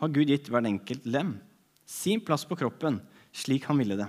har 0.00 0.12
Gud 0.12 0.28
gitt 0.30 0.50
hver 0.50 0.66
enkelt 0.66 1.06
lem 1.06 1.36
sin 1.86 2.20
plass 2.20 2.44
på 2.44 2.58
kroppen 2.58 2.98
slik 3.36 3.68
han 3.70 3.78
ville 3.78 3.98
det. 3.98 4.08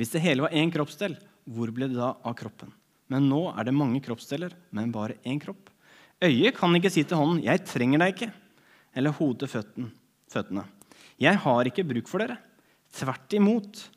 Hvis 0.00 0.14
det 0.14 0.22
hele 0.24 0.46
var 0.46 0.56
én 0.56 0.72
kroppsdel, 0.72 1.18
hvor 1.44 1.72
ble 1.74 1.90
det 1.90 1.98
da 1.98 2.14
av 2.24 2.36
kroppen? 2.38 2.72
Men 3.10 3.26
nå 3.28 3.50
er 3.52 3.66
det 3.66 3.76
mange 3.76 4.00
kroppsdeler, 4.04 4.54
men 4.72 4.92
bare 4.94 5.18
én 5.26 5.40
kropp. 5.42 5.68
Øyet 6.22 6.56
kan 6.56 6.74
ikke 6.76 6.92
si 6.92 7.02
til 7.04 7.18
hånden 7.18 7.42
'Jeg 7.42 7.64
trenger 7.66 7.98
deg 7.98 8.14
ikke', 8.14 8.32
eller 8.94 9.12
hodet 9.12 9.50
til 9.50 9.90
føttene. 10.30 10.64
Jeg 11.18 11.36
har 11.36 11.64
ikke 11.64 11.84
bruk 11.84 12.08
for 12.08 12.18
dere. 12.18 12.38
Tvert 12.92 13.32
imot. 13.36 13.88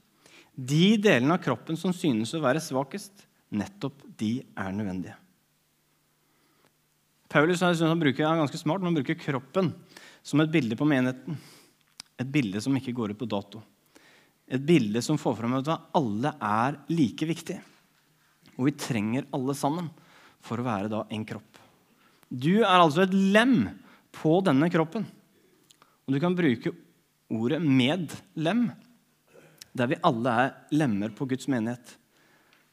De 0.56 0.98
delene 0.98 1.34
av 1.34 1.44
kroppen 1.44 1.78
som 1.78 1.94
synes 1.94 2.34
å 2.34 2.42
være 2.42 2.62
svakest, 2.62 3.26
nettopp 3.52 4.04
de 4.18 4.44
er 4.58 4.72
nødvendige. 4.72 5.16
Paulus 7.34 7.64
han 7.64 7.98
bruker, 7.98 8.28
er 8.28 8.38
ganske 8.38 8.60
smart, 8.62 8.84
men 8.84 8.92
han 8.92 9.00
bruker 9.00 9.18
kroppen 9.18 9.72
som 10.22 10.44
et 10.44 10.52
bilde 10.54 10.78
på 10.78 10.86
menigheten. 10.86 11.38
Et 12.22 12.30
bilde 12.30 12.62
som 12.62 12.76
ikke 12.78 12.94
går 12.94 13.16
ut 13.16 13.22
på 13.24 13.30
dato. 13.30 13.62
Et 14.46 14.62
bilde 14.62 15.02
som 15.02 15.18
får 15.18 15.40
fram 15.40 15.56
at 15.58 15.72
alle 15.98 16.34
er 16.38 16.78
like 16.94 17.26
viktige. 17.26 17.64
Og 18.54 18.68
vi 18.68 18.76
trenger 18.78 19.26
alle 19.34 19.56
sammen 19.58 19.88
for 20.46 20.62
å 20.62 20.68
være 20.68 20.92
da 20.92 21.02
en 21.10 21.26
kropp. 21.26 21.58
Du 22.30 22.62
er 22.62 22.78
altså 22.78 23.08
et 23.08 23.16
lem 23.16 23.64
på 24.14 24.36
denne 24.46 24.70
kroppen. 24.70 25.08
Og 26.06 26.14
du 26.14 26.20
kan 26.22 26.36
bruke 26.38 26.70
ordet 27.34 27.62
'medlem', 27.62 28.68
der 29.74 29.88
vi 29.90 30.04
alle 30.04 30.30
er 30.30 30.54
lemmer 30.70 31.10
på 31.10 31.26
Guds 31.26 31.48
menighet. 31.48 31.98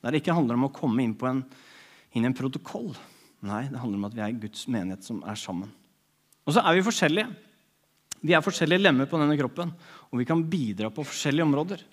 Der 0.02 0.10
det 0.10 0.20
ikke 0.20 0.36
handler 0.36 0.54
om 0.54 0.68
å 0.68 0.72
komme 0.74 1.00
inn, 1.02 1.16
en, 1.24 1.44
inn 2.12 2.24
i 2.24 2.26
en 2.26 2.36
protokoll. 2.36 2.92
Nei, 3.46 3.64
det 3.70 3.80
handler 3.80 4.00
om 4.00 4.08
at 4.10 4.16
vi 4.16 4.24
er 4.24 4.40
Guds 4.42 4.66
menighet 4.68 5.06
som 5.06 5.22
er 5.24 5.38
sammen. 5.40 5.70
Og 6.44 6.54
så 6.56 6.64
er 6.64 6.76
vi 6.76 6.84
forskjellige. 6.84 7.30
Vi 8.20 8.34
er 8.36 8.44
forskjellige 8.44 8.82
lemmer 8.82 9.08
på 9.08 9.20
denne 9.20 9.36
kroppen, 9.38 9.70
og 10.10 10.20
vi 10.20 10.26
kan 10.28 10.42
bidra 10.44 10.90
på 10.92 11.04
forskjellige 11.06 11.46
områder. 11.46 11.84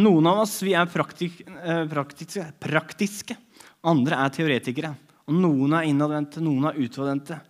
Noen 0.00 0.28
av 0.30 0.42
oss 0.44 0.58
vi 0.62 0.74
er 0.76 0.90
praktik, 0.90 1.40
eh, 1.48 1.84
praktiske, 1.90 2.44
praktiske, 2.60 3.36
andre 3.82 4.20
er 4.20 4.34
teoretikere. 4.34 4.92
Og 5.26 5.34
Noen 5.34 5.72
er 5.78 5.88
innadvendte, 5.88 6.42
noen 6.42 6.68
er 6.68 6.78
utadvendte. 6.78 7.40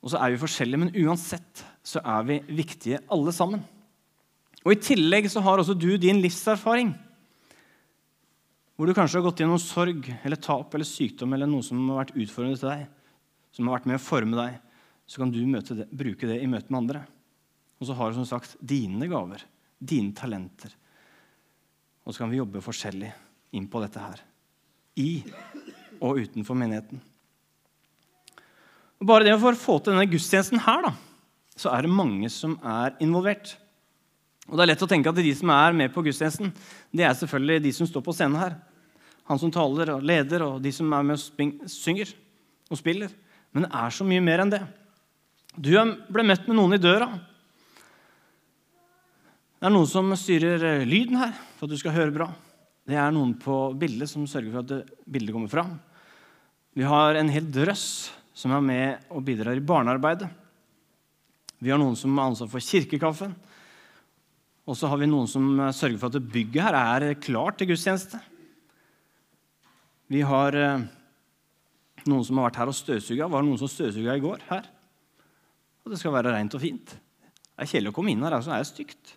Og 0.00 0.10
så 0.10 0.20
er 0.20 0.32
vi 0.32 0.40
forskjellige, 0.40 0.80
men 0.80 0.94
uansett 1.06 1.64
så 1.84 2.00
er 2.02 2.24
vi 2.24 2.40
viktige 2.48 3.00
alle 3.12 3.32
sammen. 3.32 3.62
Og 4.64 4.72
I 4.74 4.80
tillegg 4.80 5.28
så 5.30 5.40
har 5.44 5.60
også 5.60 5.78
du 5.78 5.96
din 6.00 6.20
livserfaring. 6.20 6.92
Hvor 8.80 8.88
du 8.88 8.94
kanskje 8.96 9.18
har 9.18 9.26
gått 9.26 9.42
gjennom 9.42 9.58
sorg 9.60 10.06
eller 10.24 10.40
tap 10.40 10.72
eller 10.72 10.88
sykdom 10.88 11.34
eller 11.36 11.44
noe 11.44 11.60
som 11.60 11.82
har 11.90 11.98
vært 11.98 12.14
utfordrende 12.14 12.56
til 12.56 12.70
deg, 12.70 12.84
som 13.52 13.66
har 13.68 13.74
vært 13.76 13.88
med 13.90 13.98
å 13.98 14.00
forme 14.00 14.38
deg, 14.38 14.54
så 15.04 15.20
kan 15.20 15.32
du 15.34 15.36
det, 15.44 15.84
bruke 15.92 16.24
det 16.30 16.38
i 16.40 16.46
møte 16.48 16.72
med 16.72 16.78
andre. 16.78 17.02
Og 17.76 17.84
så 17.84 17.96
har 17.98 18.08
du 18.08 18.16
som 18.16 18.28
sagt 18.30 18.54
dine 18.64 19.04
gaver, 19.10 19.44
dine 19.76 20.14
talenter. 20.16 20.72
Og 22.08 22.14
så 22.14 22.22
kan 22.22 22.32
vi 22.32 22.38
jobbe 22.40 22.62
forskjellig 22.64 23.10
inn 23.52 23.66
på 23.68 23.82
dette 23.84 24.00
her. 24.00 24.24
I 24.96 25.10
og 26.00 26.22
utenfor 26.24 26.56
menigheten. 26.56 27.04
Og 28.96 29.10
bare 29.12 29.28
det 29.28 29.36
For 29.44 29.52
å 29.52 29.60
få 29.60 29.76
til 29.76 29.92
denne 29.92 30.08
gudstjenesten 30.08 30.64
her, 30.64 30.88
da, 30.88 30.94
så 31.52 31.76
er 31.76 31.84
det 31.84 31.92
mange 32.00 32.32
som 32.32 32.56
er 32.64 32.96
involvert. 33.04 33.58
Og 34.48 34.56
Det 34.56 34.64
er 34.64 34.72
lett 34.72 34.88
å 34.88 34.90
tenke 34.96 35.12
at 35.12 35.20
de 35.20 35.36
som 35.36 35.52
er 35.52 35.76
med 35.84 35.92
på 35.92 36.08
gudstjenesten, 36.08 36.48
det 36.96 37.04
er 37.04 37.20
selvfølgelig 37.20 37.66
de 37.68 37.76
som 37.76 37.92
står 37.92 38.08
på 38.08 38.16
scenen 38.16 38.40
her. 38.40 38.56
Han 39.30 39.38
som 39.38 39.52
taler 39.54 39.92
og 39.94 40.02
leder, 40.02 40.42
og 40.42 40.58
de 40.62 40.72
som 40.74 40.90
er 40.90 41.06
med 41.06 41.14
og 41.14 41.68
synger 41.70 42.10
og 42.66 42.78
spiller. 42.80 43.12
Men 43.54 43.66
det 43.66 43.70
er 43.78 43.94
så 43.94 44.06
mye 44.06 44.22
mer 44.26 44.42
enn 44.42 44.50
det. 44.50 44.62
Du 45.54 45.70
ble 46.10 46.24
møtt 46.26 46.48
med 46.48 46.58
noen 46.58 46.74
i 46.74 46.82
døra. 46.82 47.06
Det 49.60 49.68
er 49.68 49.74
noen 49.74 49.86
som 49.90 50.10
styrer 50.18 50.82
lyden 50.88 51.18
her 51.20 51.34
for 51.58 51.68
at 51.68 51.74
du 51.74 51.78
skal 51.78 51.94
høre 51.94 52.14
bra. 52.14 52.26
Det 52.88 52.96
er 52.98 53.12
noen 53.14 53.36
på 53.38 53.70
bildet 53.78 54.10
som 54.10 54.26
sørger 54.26 54.54
for 54.54 54.64
at 54.64 54.94
bildet 55.06 55.34
kommer 55.36 55.52
fram. 55.52 55.76
Vi 56.74 56.86
har 56.86 57.18
en 57.18 57.30
hel 57.30 57.46
drøss 57.52 57.84
som 58.34 58.54
er 58.56 58.64
med 58.64 59.12
og 59.14 59.22
bidrar 59.26 59.58
i 59.58 59.62
barnearbeidet. 59.62 60.30
Vi 61.60 61.70
har 61.70 61.78
noen 61.78 61.98
som 61.98 62.16
har 62.18 62.30
ansvar 62.30 62.50
for 62.50 62.64
kirkekaffen. 62.64 63.36
Og 64.66 64.78
så 64.78 64.90
har 64.90 64.98
vi 64.98 65.10
noen 65.10 65.28
som 65.30 65.46
sørger 65.74 65.98
for 66.00 66.14
at 66.14 66.30
bygget 66.32 66.66
her 66.66 66.78
er 66.80 67.20
klart 67.20 67.58
til 67.60 67.70
gudstjeneste. 67.70 68.18
Vi 70.10 70.24
har 70.26 70.56
eh, 70.58 70.82
noen 72.10 72.24
som 72.26 72.40
har 72.40 72.48
vært 72.48 72.58
her 72.58 72.70
og 72.72 72.74
støvsuga. 72.74 73.28
Var 73.30 73.42
det 73.42 73.46
noen 73.46 73.60
som 73.60 73.70
støvsuga 73.70 74.16
i 74.18 74.22
går 74.24 74.42
her? 74.48 74.64
Og 75.84 75.92
det 75.92 76.00
skal 76.00 76.14
være 76.16 76.32
rent 76.34 76.56
og 76.58 76.62
fint. 76.62 76.94
Det 77.30 77.62
er 77.62 77.70
kjedelig 77.70 77.92
å 77.92 77.94
komme 77.94 78.10
inn 78.10 78.24
her, 78.26 78.34
altså 78.34 78.50
er 78.56 78.64
det 78.64 78.70
stygt. 78.72 79.12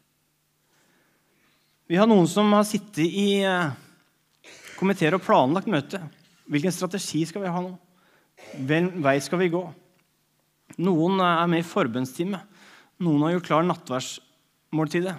Vi 1.89 1.97
har 1.97 2.05
noen 2.09 2.29
som 2.29 2.51
har 2.53 2.67
sittet 2.67 3.07
i 3.09 3.41
eh, 3.41 3.73
komiteer 4.77 5.17
og 5.17 5.23
planlagt 5.25 5.71
møte. 5.71 6.01
Hvilken 6.45 6.75
strategi 6.75 7.23
skal 7.25 7.41
vi 7.45 7.53
ha 7.55 7.63
nå? 7.63 7.73
Hvilken 8.53 9.01
vei 9.01 9.15
skal 9.23 9.41
vi 9.41 9.49
gå? 9.53 9.63
Noen 10.83 11.17
er 11.25 11.49
med 11.49 11.63
i 11.63 11.67
forbønnstime. 11.67 12.37
Noen 13.03 13.25
har 13.25 13.33
gjort 13.35 13.49
klar 13.49 13.65
nattverdsmåltidet. 13.65 15.17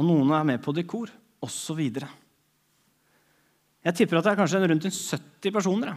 Og 0.00 0.08
noen 0.08 0.32
er 0.32 0.48
med 0.48 0.64
på 0.64 0.72
dekor, 0.76 1.12
osv. 1.44 1.84
Jeg 3.86 3.96
tipper 3.96 4.18
at 4.18 4.26
det 4.26 4.32
er 4.34 4.40
kanskje 4.42 4.60
rundt 4.66 4.88
70 4.92 5.54
personer 5.54 5.96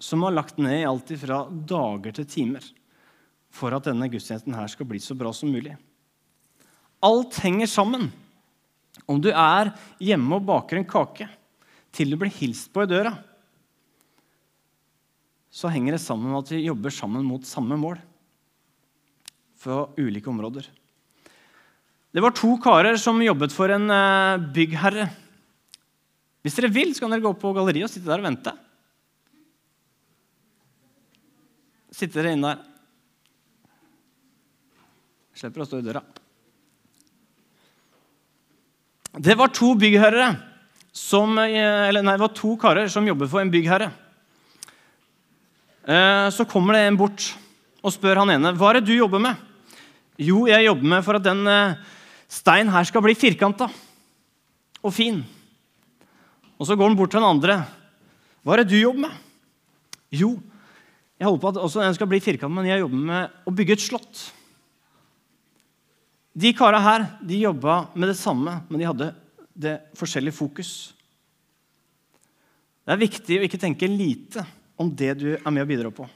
som 0.00 0.22
har 0.24 0.32
lagt 0.32 0.60
ned 0.60 0.78
i 0.78 0.86
alt 0.88 1.12
fra 1.20 1.42
dager 1.50 2.14
til 2.16 2.28
timer 2.28 2.64
for 3.52 3.74
at 3.76 3.88
denne 3.90 4.08
gudstjenesten 4.08 4.56
her 4.56 4.70
skal 4.70 4.88
bli 4.88 5.00
så 5.02 5.16
bra 5.18 5.32
som 5.34 5.50
mulig. 5.52 5.74
Alt 7.04 7.40
henger 7.44 7.68
sammen. 7.68 8.08
Om 9.10 9.20
du 9.22 9.30
er 9.32 9.72
hjemme 10.02 10.38
og 10.38 10.46
baker 10.48 10.80
en 10.80 10.88
kake, 10.88 11.26
til 11.90 12.12
du 12.12 12.18
blir 12.20 12.32
hilst 12.32 12.70
på 12.72 12.84
i 12.84 12.90
døra, 12.90 13.12
så 15.50 15.70
henger 15.72 15.96
det 15.96 16.02
sammen 16.04 16.30
med 16.30 16.44
at 16.44 16.52
vi 16.54 16.62
jobber 16.62 16.94
sammen 16.94 17.26
mot 17.26 17.46
samme 17.48 17.76
mål 17.80 17.98
fra 19.60 19.82
ulike 19.98 20.30
områder. 20.30 20.68
Det 22.10 22.22
var 22.22 22.34
to 22.34 22.54
karer 22.62 22.96
som 22.98 23.18
jobbet 23.22 23.52
for 23.54 23.70
en 23.74 23.90
eh, 23.94 24.46
byggherre. 24.54 25.08
Hvis 26.40 26.56
dere 26.56 26.72
vil, 26.72 26.94
så 26.94 27.04
kan 27.04 27.12
dere 27.12 27.24
gå 27.24 27.32
på 27.36 27.52
galleriet 27.56 27.86
og 27.86 27.92
sitte 27.92 28.08
der 28.08 28.22
og 28.22 28.28
vente. 28.28 28.54
Sitte 31.92 32.20
dere 32.20 32.34
inne 32.36 32.54
der. 32.54 32.66
Slipper 35.40 35.64
å 35.64 35.68
stå 35.68 35.80
i 35.80 35.84
døra. 35.84 36.02
Det 39.20 39.34
var 39.36 39.50
to 39.56 39.72
byggherrer 39.74 40.36
som, 40.92 41.38
eh, 41.38 41.88
eller 41.88 42.02
nei, 42.02 42.14
det 42.14 42.24
var 42.26 42.34
to 42.36 42.56
karer 42.56 42.88
som 42.88 43.06
jobber 43.06 43.28
for 43.28 43.40
en 43.40 43.50
byggherre. 43.50 43.90
Eh, 45.84 46.28
så 46.30 46.46
kommer 46.46 46.74
det 46.74 46.86
en 46.86 46.96
bort 46.96 47.34
og 47.82 47.92
spør 47.92 48.20
han 48.20 48.30
ene 48.30 48.52
hva 48.52 48.70
er 48.70 48.80
det 48.80 48.90
du 48.90 48.94
jobber 48.94 49.18
med. 49.18 49.36
Jo, 50.20 50.44
jeg 50.46 50.66
jobber 50.66 50.84
med 50.92 51.04
for 51.04 51.16
at 51.16 51.24
den 51.24 51.46
eh, 51.48 51.76
steinen 52.28 52.72
her 52.72 52.84
skal 52.84 53.02
bli 53.02 53.16
firkanta 53.16 53.70
og 54.84 54.92
fin. 54.92 55.24
Og 56.60 56.68
så 56.68 56.76
går 56.76 56.92
han 56.92 56.98
bort 56.98 57.14
til 57.14 57.22
den 57.22 57.30
andre. 57.30 57.62
Hva 58.44 58.54
er 58.54 58.62
det 58.62 58.74
du 58.74 58.76
jobber 58.82 59.06
med? 59.06 59.16
Jo, 60.12 60.34
jeg 61.20 61.40
på 61.40 61.50
at 61.50 61.58
også 61.60 61.82
den 61.82 61.96
skal 61.96 62.08
bli 62.10 62.20
firkant, 62.20 62.52
men 62.52 62.68
jeg 62.68 62.82
jobber 62.82 63.02
med 63.08 63.48
å 63.48 63.52
bygge 63.54 63.76
et 63.76 63.82
slott. 63.84 64.22
De 66.36 66.52
kara 66.56 66.80
her 66.80 67.04
de 67.26 67.42
jobba 67.42 67.82
med 67.94 68.12
det 68.12 68.16
samme, 68.20 68.60
men 68.68 68.80
de 68.80 68.88
hadde 68.88 69.10
det 69.60 69.76
forskjellige 69.98 70.36
fokus. 70.36 70.70
Det 72.84 72.94
er 72.94 73.02
viktig 73.04 73.38
å 73.38 73.44
ikke 73.46 73.60
tenke 73.60 73.90
lite 73.90 74.44
om 74.80 74.88
det 74.96 75.12
du 75.20 75.28
er 75.34 75.52
med 75.52 75.64
å 75.64 75.68
bidra 75.68 75.92
på. 75.92 76.08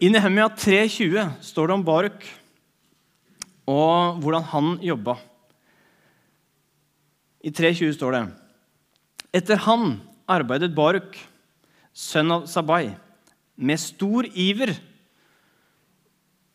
I 0.00 0.08
Nehemia 0.12 0.48
3,20 0.54 1.40
står 1.44 1.68
det 1.68 1.76
om 1.76 1.84
Baruk 1.84 2.24
og 3.68 4.20
hvordan 4.22 4.46
han 4.54 4.76
jobba. 4.80 5.18
I 7.44 7.52
3,20 7.52 7.96
står 7.98 8.16
det 8.16 8.26
Etter 9.34 9.60
han 9.66 9.98
arbeidet 10.28 10.74
Baruk, 10.76 11.16
sønn 11.92 12.32
av 12.32 12.46
Sabai, 12.50 12.94
med 13.58 13.80
stor 13.82 14.26
iver 14.38 14.76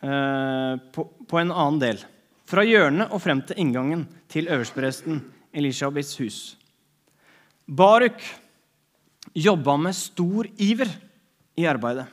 Eh, 0.04 0.78
på, 0.92 1.38
en 1.40 1.52
annen 1.52 1.80
del. 1.80 2.02
Fra 2.50 2.66
hjørnet 2.68 3.14
og 3.16 3.22
frem 3.24 3.40
til 3.48 3.62
inngangen 3.64 4.04
til 4.32 4.50
øverstepresten 4.52 5.22
Elishabeths 5.56 6.18
hus. 6.20 6.40
Baruk 7.64 8.20
jobba 9.32 9.78
med 9.80 9.96
stor 9.96 10.50
iver 10.60 10.92
i 11.56 11.70
arbeidet. 11.70 12.10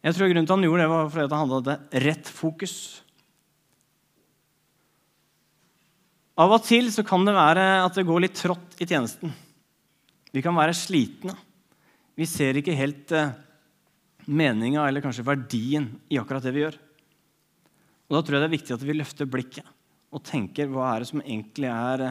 Jeg 0.00 0.16
tror 0.16 0.30
grunnen 0.30 0.48
til 0.48 0.56
han 0.56 0.64
gjorde 0.64 0.80
det, 0.86 0.88
var 0.94 1.12
fordi 1.12 1.36
han 1.36 1.52
hadde 1.52 1.76
rett 2.06 2.32
fokus. 2.32 2.74
Av 6.38 6.52
og 6.54 6.62
til 6.62 6.86
så 6.94 7.02
kan 7.06 7.24
det 7.26 7.34
være 7.34 7.66
at 7.82 7.96
det 7.98 8.06
går 8.06 8.22
litt 8.22 8.36
trått 8.38 8.76
i 8.78 8.86
tjenesten. 8.86 9.32
Vi 10.30 10.42
kan 10.44 10.54
være 10.54 10.76
slitne. 10.76 11.34
Vi 12.18 12.26
ser 12.30 12.58
ikke 12.58 12.76
helt 12.78 13.10
eh, 13.14 13.32
meninga 14.30 14.84
eller 14.86 15.02
kanskje 15.02 15.26
verdien 15.26 15.88
i 16.10 16.18
akkurat 16.20 16.44
det 16.46 16.52
vi 16.54 16.62
gjør. 16.62 16.76
Og 18.08 18.16
Da 18.16 18.20
tror 18.22 18.36
jeg 18.36 18.44
det 18.44 18.48
er 18.48 18.54
viktig 18.54 18.74
at 18.76 18.84
vi 18.86 18.96
løfter 18.96 19.30
blikket 19.30 19.74
og 20.14 20.22
tenker 20.24 20.70
hva 20.72 20.92
er 20.92 21.02
det 21.02 21.10
som 21.10 21.20
egentlig 21.20 21.68
er 21.68 22.04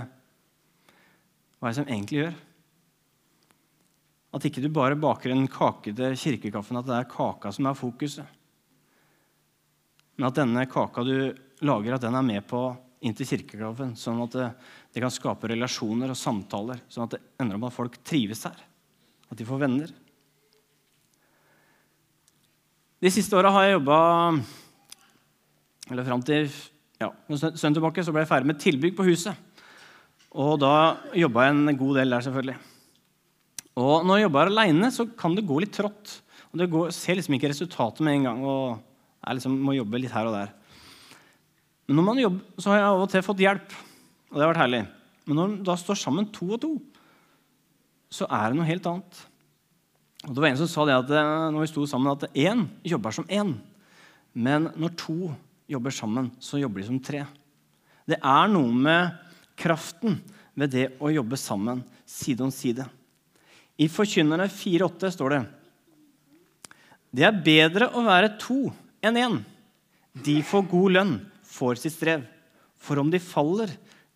Hva 1.58 1.66
er 1.66 1.72
det 1.72 1.78
som 1.80 1.88
egentlig 1.88 2.20
gjør? 2.20 2.36
At 4.38 4.46
ikke 4.46 4.62
du 4.62 4.68
bare 4.70 5.00
baker 5.00 5.34
en 5.34 5.48
kake 5.50 5.96
til 5.98 6.18
kirkekaffen, 6.20 6.78
at 6.78 6.86
det 6.86 6.98
er 6.98 7.08
kaka 7.10 7.50
som 7.56 7.66
er 7.66 7.80
fokuset. 7.80 8.28
men 10.18 10.28
at 10.28 10.36
denne 10.36 10.66
kaka 10.66 11.04
du 11.04 11.34
lager, 11.62 11.94
at 11.94 12.02
den 12.02 12.16
er 12.16 12.22
med 12.26 12.46
på 12.48 12.76
inn 13.06 13.16
til 13.18 13.28
kirkegraven, 13.30 13.94
sånn 14.00 14.22
at 14.24 14.36
det, 14.36 14.48
det, 14.94 15.02
kan 15.04 15.14
skape 15.14 15.52
relasjoner 15.52 16.12
og 16.14 16.18
samtaler, 16.18 16.82
sånn 16.90 17.06
at 17.06 17.16
det 17.16 17.22
ender 17.42 17.60
opp 17.60 17.68
at 17.70 17.76
folk 17.76 17.98
trives 18.08 18.42
her, 18.48 18.58
at 19.28 19.38
de 19.38 19.46
får 19.46 19.62
venner. 19.62 19.92
De 22.98 23.12
siste 23.14 23.38
åra 23.38 23.52
har 23.54 23.68
jeg 23.68 23.76
jobba 23.76 23.98
Eller 25.92 26.06
fram 26.08 26.24
til 26.26 26.48
ja, 26.98 27.12
en 27.30 27.38
stund 27.38 27.78
tilbake 27.78 28.02
så 28.02 28.10
ble 28.10 28.24
jeg 28.24 28.30
ferdig 28.32 28.50
med 28.50 28.58
tilbygg 28.64 28.96
på 28.98 29.06
huset. 29.06 29.38
Og 30.34 30.58
da 30.60 30.98
jobba 31.16 31.46
jeg 31.46 31.54
en 31.54 31.78
god 31.78 32.00
del 32.00 32.16
der, 32.16 32.26
selvfølgelig. 32.26 32.56
Og 33.78 34.08
når 34.08 34.18
jeg 34.18 34.26
jobber 34.26 34.50
aleine, 34.50 34.90
så 34.92 35.06
kan 35.14 35.38
det 35.38 35.46
gå 35.46 35.60
litt 35.62 35.76
trått. 35.78 36.16
Og 36.50 36.58
det 36.60 36.68
går, 36.74 36.90
ser 36.96 37.20
liksom 37.20 37.38
ikke 37.38 37.52
resultatet 37.54 38.02
med 38.02 38.18
en 38.18 38.28
gang. 38.32 38.42
og 38.42 38.80
jeg 39.28 39.38
liksom 39.38 39.58
må 39.62 39.76
jobbe 39.78 40.02
litt 40.02 40.14
her 40.14 40.30
og 40.30 40.36
der. 40.40 40.54
Men 41.88 42.00
når 42.00 42.06
man 42.10 42.22
jobber, 42.22 42.60
så 42.60 42.72
har 42.72 42.82
jeg 42.82 42.90
av 42.90 43.02
og 43.02 43.10
til 43.12 43.24
fått 43.24 43.42
hjelp, 43.42 43.74
og 44.28 44.36
det 44.36 44.44
har 44.44 44.52
vært 44.52 44.64
herlig. 44.66 44.84
Men 45.28 45.40
når 45.40 45.50
man 45.50 45.66
da 45.68 45.76
står 45.80 46.00
sammen 46.00 46.30
to 46.36 46.50
og 46.52 46.62
to, 46.64 46.72
så 48.12 48.28
er 48.28 48.52
det 48.52 48.60
noe 48.60 48.68
helt 48.68 48.88
annet. 48.92 49.20
Og 50.28 50.34
Det 50.34 50.44
var 50.44 50.50
en 50.50 50.60
som 50.60 50.70
sa 50.72 50.86
det 50.88 50.98
at 50.98 51.12
eh, 51.16 51.34
når 51.54 51.64
vi 51.64 51.72
sto 51.72 51.86
sammen, 51.88 52.12
at 52.12 52.28
én 52.36 52.66
jobber 52.88 53.16
som 53.16 53.28
én. 53.32 53.56
Men 54.36 54.72
når 54.76 54.96
to 55.00 55.18
jobber 55.72 55.96
sammen, 55.96 56.32
så 56.44 56.60
jobber 56.60 56.84
de 56.84 56.90
som 56.90 57.00
tre. 57.04 57.24
Det 58.08 58.20
er 58.20 58.52
noe 58.52 58.72
med 58.72 59.16
kraften 59.60 60.20
ved 60.58 60.74
det 60.74 60.88
å 61.00 61.12
jobbe 61.12 61.40
sammen, 61.40 61.84
side 62.08 62.44
om 62.44 62.52
side. 62.52 62.86
I 63.78 63.88
Forkynnerne 63.92 64.48
4,8 64.52 65.12
står 65.14 65.36
det 65.36 65.46
det 67.18 67.24
er 67.26 67.40
bedre 67.44 67.88
å 67.96 68.04
være 68.06 68.36
to 68.42 68.68
enn 69.06 69.18
én. 69.18 69.38
De 70.26 70.36
får 70.46 70.66
god 70.70 70.94
lønn, 70.94 71.14
får 71.48 71.80
sitt 71.82 71.96
strev. 71.96 72.26
For 72.78 73.00
om 73.00 73.12
de 73.12 73.22
faller, 73.24 73.72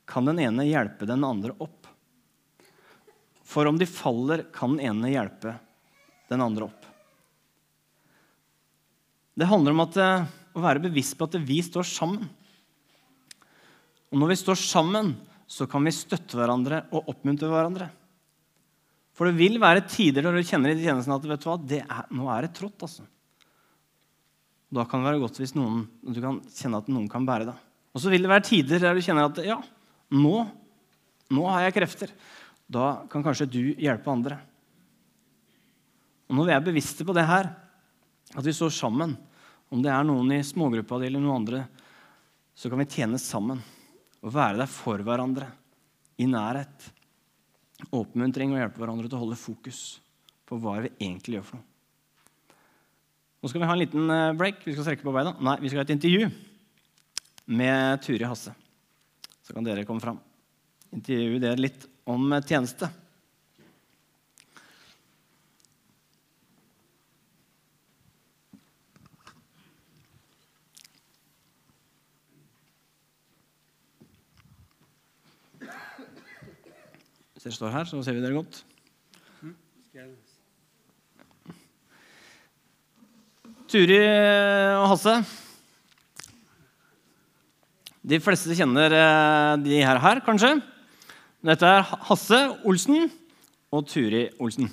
kan 0.06 0.28
den 0.28 0.42
ene 0.44 0.68
hjelpe 0.68 1.08
den 1.08 1.24
andre 1.24 1.56
opp. 1.64 1.88
For 3.48 3.68
om 3.68 3.78
de 3.80 3.88
faller, 3.88 4.46
kan 4.54 4.76
den 4.76 4.86
ene 4.92 5.12
hjelpe 5.12 5.56
den 6.32 6.44
andre 6.44 6.68
opp. 6.68 6.86
Det 9.36 9.48
handler 9.48 9.74
om 9.74 9.84
at, 9.84 9.98
eh, 9.98 10.26
å 10.56 10.64
være 10.64 10.84
bevisst 10.84 11.18
på 11.18 11.28
at 11.28 11.40
vi 11.40 11.62
står 11.64 11.88
sammen. 11.88 12.28
Og 14.12 14.20
når 14.20 14.34
vi 14.34 14.40
står 14.44 14.60
sammen, 14.60 15.16
så 15.48 15.68
kan 15.68 15.84
vi 15.84 15.92
støtte 15.96 16.36
hverandre 16.36 16.86
og 16.92 17.08
oppmuntre 17.12 17.48
hverandre. 17.48 17.90
For 19.16 19.28
det 19.28 19.40
vil 19.40 19.60
være 19.60 19.88
tider 19.88 20.24
når 20.24 20.40
du 20.40 20.48
kjenner 20.48 20.72
i 20.74 20.84
tjenesten 20.84 21.16
at 21.16 21.26
vet 21.28 21.44
du 21.44 21.50
hva, 21.50 21.58
er, 21.80 22.06
nå 22.12 22.28
er 22.32 22.48
det 22.48 22.54
trått. 22.56 22.80
altså. 22.84 23.04
Da 24.72 24.86
kan 24.88 25.02
det 25.02 25.10
være 25.10 25.22
godt 25.26 25.40
hvis 25.42 25.54
noen, 25.58 25.84
du 26.02 26.22
kan 26.24 26.40
kjenne 26.48 26.80
at 26.80 26.90
noen 26.92 27.10
kan 27.12 27.26
bære 27.28 27.50
deg. 27.50 27.64
Og 27.92 28.00
så 28.00 28.12
vil 28.12 28.24
det 28.24 28.32
være 28.32 28.48
tider 28.48 28.80
der 28.80 28.96
du 28.96 29.04
kjenner 29.04 29.28
at 29.28 29.42
ja, 29.44 29.58
nå, 30.16 30.36
nå 31.36 31.50
har 31.50 31.66
jeg 31.66 31.76
krefter. 31.76 32.14
Da 32.72 33.04
kan 33.12 33.24
kanskje 33.26 33.50
du 33.52 33.62
hjelpe 33.76 34.12
andre. 34.12 34.38
Og 36.32 36.38
Når 36.38 36.48
vi 36.48 36.56
er 36.56 36.64
bevisste 36.64 37.04
på 37.04 37.16
det 37.16 37.28
her, 37.28 37.50
at 38.32 38.46
vi 38.46 38.56
står 38.56 38.72
sammen, 38.72 39.18
om 39.72 39.82
det 39.84 39.92
er 39.92 40.06
noen 40.08 40.32
i 40.38 40.44
smågruppa 40.44 41.00
di 41.02 41.10
eller 41.10 41.24
noen 41.24 41.42
andre, 41.42 41.66
så 42.56 42.72
kan 42.72 42.80
vi 42.80 42.88
tjene 42.92 43.20
sammen 43.20 43.60
og 44.22 44.32
være 44.32 44.62
der 44.62 44.72
for 44.72 45.04
hverandre 45.04 45.50
i 46.22 46.28
nærhet. 46.30 46.88
Oppmuntring 47.92 48.54
og 48.54 48.62
hjelpe 48.62 48.84
hverandre 48.84 49.10
til 49.10 49.20
å 49.20 49.24
holde 49.26 49.40
fokus 49.40 49.82
på 50.48 50.60
hva 50.62 50.78
vi 50.86 50.94
egentlig 51.02 51.40
gjør 51.40 51.48
for 51.50 51.60
noe. 51.60 51.71
Nå 53.42 53.50
skal 53.50 53.64
vi 53.64 53.66
ha 53.66 53.74
en 53.74 53.82
liten 53.82 54.10
eh, 54.14 54.34
break. 54.38 54.60
Vi 54.68 54.76
skal 54.76 54.86
strekke 54.86 55.06
på 55.06 55.14
beina. 55.16 55.34
Nei, 55.42 55.58
vi 55.64 55.70
skal 55.72 55.82
ha 55.82 55.86
et 55.88 55.96
intervju 55.96 56.28
med 57.58 58.04
Turi 58.06 58.28
Hasse. 58.30 58.54
Så 59.42 59.56
kan 59.56 59.66
dere 59.66 59.86
komme 59.88 60.04
fram. 60.04 60.20
Intervjue 60.94 61.42
dere 61.42 61.58
litt 61.58 61.88
om 62.06 62.30
eh, 62.38 62.44
tjeneste. 62.46 62.92
Hvis 77.34 77.50
dere 77.50 77.58
står 77.58 77.74
her, 77.74 77.90
så 77.90 78.06
ser 78.06 78.14
vi 78.14 78.22
dere 78.22 78.38
godt. 78.38 78.62
Turi 83.72 83.98
og 84.76 84.90
Hasse. 84.92 85.14
De 88.04 88.18
fleste 88.20 88.58
kjenner 88.58 88.92
eh, 88.92 89.52
de 89.64 89.78
her, 89.80 90.00
her 90.04 90.20
kanskje. 90.26 90.58
Dette 91.46 91.70
er 91.78 91.88
Hasse 92.10 92.40
Olsen 92.68 93.08
og 93.72 93.88
Turi 93.88 94.26
Olsen. 94.44 94.68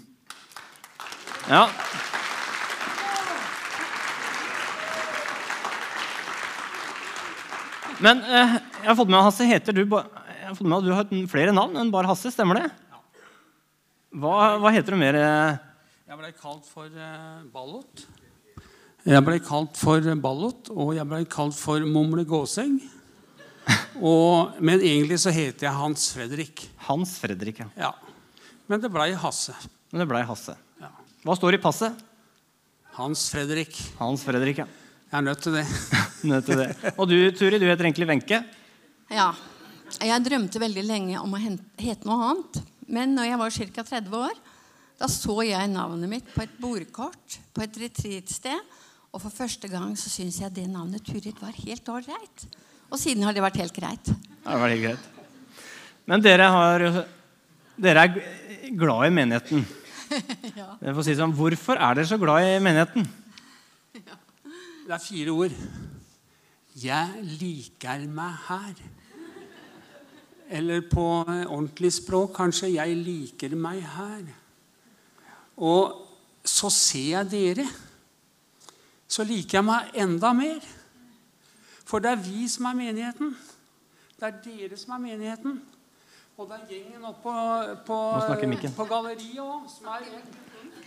Ja. 1.46 1.62
Men 8.02 8.26
eh, 8.26 8.58
jeg 8.82 8.90
har 8.90 8.98
fått 8.98 9.14
med 9.14 9.22
Hasse, 9.22 9.46
heter 9.46 9.78
du, 9.78 9.84
jeg 9.86 10.46
har 10.48 10.58
fått 10.58 10.66
med 10.66 10.80
at 10.80 10.88
du 10.88 10.94
har 10.96 11.26
flere 11.30 11.54
navn 11.54 11.78
enn 11.78 11.94
bare 11.94 12.10
Hasse. 12.10 12.34
Stemmer 12.34 12.64
det? 12.64 12.68
Hva, 14.18 14.56
hva 14.58 14.74
heter 14.74 14.96
du 14.96 15.04
mer? 15.06 15.22
Eh? 15.22 15.66
Jeg 16.10 16.18
ble 16.18 16.34
kalt 16.34 16.66
for 16.66 16.90
eh, 16.90 17.44
Ballot. 17.54 18.08
Jeg 19.08 19.24
ble 19.24 19.38
kalt 19.40 19.78
for 19.80 20.04
Ballot, 20.20 20.68
og 20.68 20.90
jeg 20.92 21.08
ble 21.08 21.22
kalt 21.32 21.56
for 21.56 21.80
Mumle 21.88 22.26
Gåseng. 22.28 22.74
Og, 24.04 24.58
men 24.60 24.82
egentlig 24.84 25.16
så 25.22 25.32
heter 25.32 25.64
jeg 25.64 25.78
Hans 25.78 26.10
Fredrik. 26.12 26.64
Hans 26.84 27.14
Fredrik, 27.22 27.62
ja. 27.62 27.68
ja. 27.88 28.42
Men 28.68 28.82
det 28.82 28.90
blei 28.92 29.14
Hasse. 29.16 29.54
Men 29.88 30.02
det 30.02 30.08
blei 30.10 30.20
Hasse. 30.28 30.58
Ja. 30.82 30.90
Hva 31.24 31.36
står 31.38 31.56
i 31.56 31.60
passet? 31.62 32.04
Hans 32.98 33.24
Fredrik. 33.32 33.78
Hans 33.96 34.26
Fredrik, 34.28 34.60
ja. 34.60 34.66
Jeg 35.08 35.16
er 35.22 35.24
nødt 35.24 35.40
til 35.40 35.56
det. 35.56 35.64
nødt 36.34 36.50
til 36.50 36.60
det. 36.60 36.68
Og 36.98 37.08
du, 37.08 37.16
Turi, 37.32 37.56
du 37.56 37.64
heter 37.64 37.88
egentlig 37.88 38.10
Wenche? 38.10 38.42
Ja. 39.08 39.30
Jeg 40.04 40.24
drømte 40.26 40.60
veldig 40.60 40.84
lenge 40.84 41.22
om 41.22 41.32
å 41.32 41.40
hete 41.40 42.04
noe 42.04 42.28
annet. 42.28 42.60
Men 42.92 43.16
når 43.16 43.30
jeg 43.30 43.40
var 43.40 43.56
ca. 43.56 43.86
30 43.88 44.20
år, 44.20 44.42
da 45.00 45.08
så 45.08 45.38
jeg 45.46 45.72
navnet 45.72 46.12
mitt 46.12 46.28
på 46.34 46.44
et 46.44 46.60
bordkort 46.60 47.38
på 47.56 47.64
et 47.64 47.80
retreatsted 47.86 48.76
og 49.12 49.22
for 49.22 49.32
første 49.32 49.68
gang 49.72 49.94
så 49.98 50.10
syns 50.12 50.40
jeg 50.42 50.54
det 50.54 50.66
navnet 50.70 51.04
Turid 51.06 51.40
var 51.40 51.56
helt 51.56 51.88
ålreit. 51.88 52.44
Og 52.88 53.00
siden 53.00 53.24
har 53.24 53.36
det 53.36 53.44
vært 53.44 53.60
helt 53.60 53.76
greit. 53.76 54.10
Ja, 54.44 54.52
det 54.52 54.60
var 54.60 54.72
helt 54.72 54.84
greit. 54.84 55.08
Men 56.08 56.24
dere, 56.24 56.48
har, 56.52 56.84
dere 57.76 58.04
er 58.04 58.76
glad 58.76 59.08
i 59.08 59.14
menigheten. 59.16 59.64
ja. 60.60 60.70
Si 61.04 61.16
sånn, 61.16 61.34
hvorfor 61.36 61.76
er 61.76 61.98
dere 61.98 62.08
så 62.08 62.20
glad 62.20 62.46
i 62.46 62.60
menigheten? 62.64 63.08
Ja. 63.96 64.16
Det 64.86 64.96
er 64.96 65.04
fire 65.04 65.34
ord. 65.36 65.56
Jeg 66.78 67.26
liker 67.40 68.06
meg 68.12 68.38
her. 68.48 68.84
Eller 70.48 70.84
på 70.88 71.04
ordentlig 71.28 71.90
språk 71.92 72.32
kanskje 72.38 72.72
'jeg 72.72 72.96
liker 72.96 73.56
meg 73.56 73.82
her'. 73.84 74.32
Og 75.58 76.06
så 76.44 76.70
ser 76.70 77.10
jeg 77.18 77.30
dere 77.30 77.66
så 79.08 79.24
liker 79.24 79.58
jeg 79.58 79.66
meg 79.66 79.94
enda 80.04 80.32
mer. 80.36 80.60
For 81.88 82.04
det 82.04 82.12
er 82.12 82.20
vi 82.20 82.44
som 82.52 82.68
er 82.68 82.76
menigheten. 82.76 83.32
Det 84.18 84.28
er 84.28 84.38
dere 84.44 84.76
som 84.76 84.94
er 84.98 85.04
menigheten. 85.06 85.56
Og 86.38 86.46
det 86.46 86.58
er 86.58 86.74
gjengen 86.74 87.06
oppe 87.08 87.22
på, 87.24 87.38
på, 87.88 87.96
på 88.76 88.84
galleriet 88.86 89.40
òg 89.42 89.64
som 89.72 89.88
er 89.90 90.04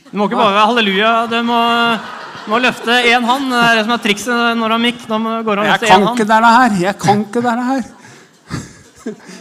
Du 0.06 0.14
må 0.16 0.30
ikke 0.30 0.38
bare 0.40 0.54
være 0.56 0.68
halleluja. 0.70 1.10
Du 1.32 1.38
må, 1.50 1.60
må 2.54 2.62
løfte 2.62 3.02
én 3.10 3.26
hånd. 3.28 3.50
Det 3.52 3.60
er 3.66 3.80
det 3.80 3.84
som 3.88 3.96
er 3.98 4.06
trikset 4.06 4.62
når 4.62 4.72
du 4.72 4.78
har 4.78 4.84
mikk. 4.86 5.04
Jeg 5.10 5.84
kan 5.90 6.08
ikke 6.14 6.30
det 6.30 6.40
her. 6.46 6.80
Jeg 6.86 6.98
kan 7.02 7.26
ikke 7.26 7.44
det 7.48 7.58
her. 7.72 9.40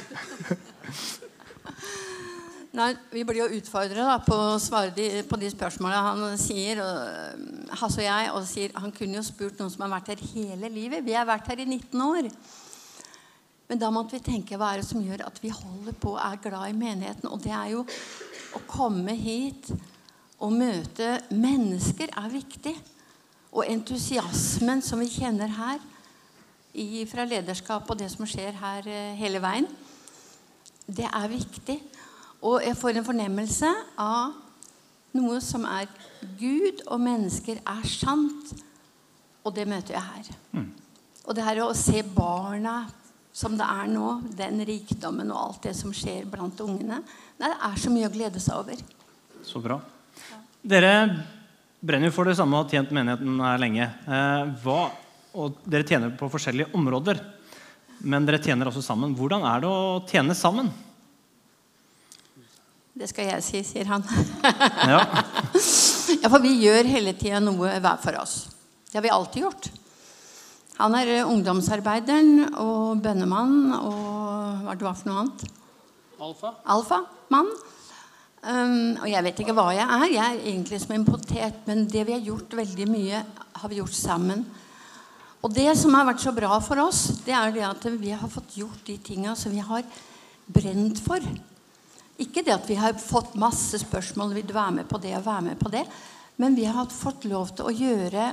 Nei, 2.80 2.94
Vi 3.12 3.24
blir 3.28 3.42
jo 3.42 3.58
utfordra 3.58 4.14
på 4.24 4.36
å 4.54 4.58
svare 4.62 4.92
de, 4.96 5.08
på 5.28 5.36
de 5.40 5.50
spørsmålene 5.52 6.00
han 6.06 6.40
sier. 6.40 6.80
Og, 6.80 7.74
Hasse 7.76 8.00
og 8.00 8.06
jeg 8.06 8.30
og 8.32 8.46
sier, 8.48 8.72
Han 8.80 8.94
kunne 8.94 9.18
jo 9.18 9.26
spurt 9.26 9.60
noen 9.60 9.72
som 9.72 9.84
har 9.84 9.92
vært 9.98 10.14
her 10.14 10.22
hele 10.32 10.70
livet. 10.72 11.04
Vi 11.04 11.16
har 11.16 11.28
vært 11.28 11.50
her 11.52 11.60
i 11.60 11.68
19 11.68 12.06
år. 12.06 12.30
Men 13.68 13.82
da 13.82 13.90
måtte 13.92 14.16
vi 14.16 14.22
tenke 14.24 14.56
hva 14.58 14.72
er 14.72 14.80
det 14.80 14.88
som 14.88 15.04
gjør 15.04 15.26
at 15.28 15.36
vi 15.42 15.52
holder 15.54 15.94
på 16.00 16.16
og 16.16 16.22
er 16.24 16.40
glad 16.42 16.72
i 16.72 16.78
menigheten. 16.78 17.28
Og 17.28 17.44
det 17.44 17.52
er 17.54 17.74
jo 17.74 17.84
å 18.56 18.64
komme 18.70 19.14
hit 19.14 19.68
og 20.40 20.56
møte 20.56 21.20
mennesker 21.36 22.16
er 22.16 22.32
viktig. 22.32 22.74
Og 23.52 23.66
entusiasmen 23.68 24.80
som 24.82 25.04
vi 25.04 25.10
kjenner 25.12 25.52
her 25.52 25.84
fra 27.10 27.26
lederskap 27.28 27.88
og 27.90 27.98
det 27.98 28.08
som 28.12 28.24
skjer 28.28 28.56
her 28.56 28.86
eh, 28.86 29.16
hele 29.18 29.40
veien, 29.42 29.66
det 30.86 31.06
er 31.06 31.30
viktig. 31.30 31.76
Og 32.40 32.62
jeg 32.64 32.76
får 32.78 32.96
en 32.96 33.06
fornemmelse 33.06 33.70
av 34.00 34.36
noe 35.16 35.40
som 35.44 35.66
er 35.68 35.88
Gud 36.40 36.84
og 36.86 37.00
mennesker 37.02 37.60
er 37.60 37.88
sant. 37.88 38.54
Og 39.44 39.54
det 39.56 39.66
møter 39.68 39.96
jeg 39.96 40.04
her. 40.04 40.30
Mm. 40.56 40.70
Og 41.26 41.36
det 41.36 41.44
her 41.44 41.62
å 41.64 41.72
se 41.76 42.02
barna 42.04 42.82
som 43.32 43.54
det 43.56 43.66
er 43.66 43.90
nå, 43.90 44.06
den 44.36 44.62
rikdommen 44.66 45.30
og 45.30 45.40
alt 45.40 45.68
det 45.68 45.74
som 45.78 45.92
skjer 45.94 46.24
blant 46.28 46.58
ungene 46.64 46.98
Nei, 47.38 47.48
Det 47.48 47.58
er 47.68 47.76
så 47.78 47.92
mye 47.92 48.08
å 48.08 48.12
glede 48.12 48.40
seg 48.42 48.58
over. 48.58 48.80
Så 49.46 49.62
bra. 49.64 49.78
Dere 50.60 50.92
brenner 51.80 52.12
for 52.12 52.28
det 52.28 52.34
samme 52.36 52.58
og 52.58 52.66
har 52.66 52.74
tjent 52.74 52.90
menigheten 52.92 53.38
her 53.40 53.62
lenge. 53.62 53.86
Eh, 53.86 54.50
hva, 54.64 54.90
og 55.40 55.62
dere 55.64 55.86
tjener 55.88 56.12
på 56.18 56.28
forskjellige 56.28 56.74
områder, 56.76 57.22
men 58.04 58.26
dere 58.28 58.42
tjener 58.42 58.68
også 58.68 58.82
sammen. 58.84 59.14
Hvordan 59.16 59.46
er 59.48 59.62
det 59.62 59.70
å 59.70 60.02
tjene 60.10 60.36
sammen? 60.36 60.68
Det 62.90 63.06
skal 63.10 63.28
jeg 63.30 63.44
si, 63.46 63.60
sier 63.66 63.86
han. 63.90 64.04
Ja, 64.90 65.04
Ja, 66.20 66.26
for 66.26 66.42
vi 66.42 66.56
gjør 66.58 66.88
hele 66.90 67.14
tida 67.14 67.38
noe 67.42 67.76
hver 67.78 68.00
for 68.02 68.16
oss. 68.18 68.48
Det 68.90 68.98
har 68.98 69.04
vi 69.04 69.12
alltid 69.14 69.44
gjort. 69.44 69.68
Han 70.80 70.96
er 70.98 71.10
eh, 71.12 71.28
ungdomsarbeideren 71.28 72.56
og 72.58 73.02
bønnemann 73.04 73.74
og 73.76 74.64
hva 74.64 74.74
det 74.74 74.86
var 74.86 74.96
for 74.98 75.10
noe 75.10 75.22
annet. 75.22 75.44
Alfa? 76.20 76.54
Alfamann. 76.74 77.52
Um, 78.40 78.96
og 79.02 79.06
jeg 79.08 79.24
vet 79.26 79.42
ikke 79.44 79.54
hva 79.56 79.66
jeg 79.76 79.84
er. 79.84 80.06
Jeg 80.08 80.24
er 80.24 80.48
egentlig 80.52 80.80
som 80.82 80.96
en 80.96 81.06
potet. 81.06 81.60
Men 81.68 81.84
det 81.92 82.06
vi 82.08 82.16
har 82.16 82.24
gjort 82.24 82.56
veldig 82.58 82.88
mye, 82.90 83.22
har 83.60 83.72
vi 83.72 83.80
gjort 83.80 83.96
sammen. 83.96 84.44
Og 85.40 85.52
det 85.56 85.70
som 85.78 85.94
har 85.96 86.08
vært 86.08 86.24
så 86.24 86.32
bra 86.36 86.58
for 86.64 86.80
oss, 86.82 87.04
det 87.24 87.36
er 87.36 87.54
det 87.54 87.64
at 87.68 87.86
vi 88.00 88.12
har 88.12 88.32
fått 88.32 88.58
gjort 88.60 88.82
de 88.88 88.98
tinga 89.04 89.36
som 89.38 89.54
vi 89.54 89.62
har 89.64 89.86
brent 90.50 91.00
for. 91.04 91.24
Ikke 92.20 92.44
det 92.44 92.52
at 92.52 92.68
vi 92.68 92.76
har 92.76 92.98
fått 93.00 93.36
masse 93.40 93.80
spørsmål 93.80 94.34
vil 94.36 94.48
du 94.48 94.54
være 94.56 94.80
med 94.80 94.88
på 94.88 95.00
det 95.00 95.14
og 95.16 95.26
være 95.26 95.46
med 95.48 95.60
på 95.60 95.72
det. 95.72 95.86
Men 96.40 96.56
vi 96.56 96.66
har 96.68 96.88
fått 96.92 97.24
lov 97.28 97.54
til 97.56 97.68
å 97.68 97.72
gjøre 97.74 98.30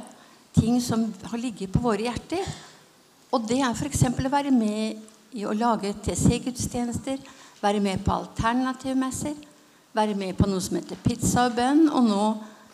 ting 0.58 0.82
som 0.84 1.06
har 1.32 1.40
ligget 1.40 1.72
på 1.72 1.84
våre 1.84 2.08
hjerter. 2.08 2.44
Og 3.32 3.48
det 3.48 3.62
er 3.62 3.76
f.eks. 3.76 4.04
å 4.10 4.34
være 4.34 4.52
med 4.52 5.36
i 5.38 5.46
å 5.46 5.56
lage 5.56 5.94
TC-gudstjenester, 6.04 7.20
være 7.62 7.82
med 7.84 8.04
på 8.04 8.16
alternativmesser, 8.16 9.36
være 9.96 10.16
med 10.16 10.38
på 10.38 10.48
noe 10.50 10.64
som 10.64 10.78
heter 10.80 11.00
pizza 11.04 11.48
og 11.48 11.58
bønn, 11.58 11.88
og 11.90 12.08
nå 12.08 12.22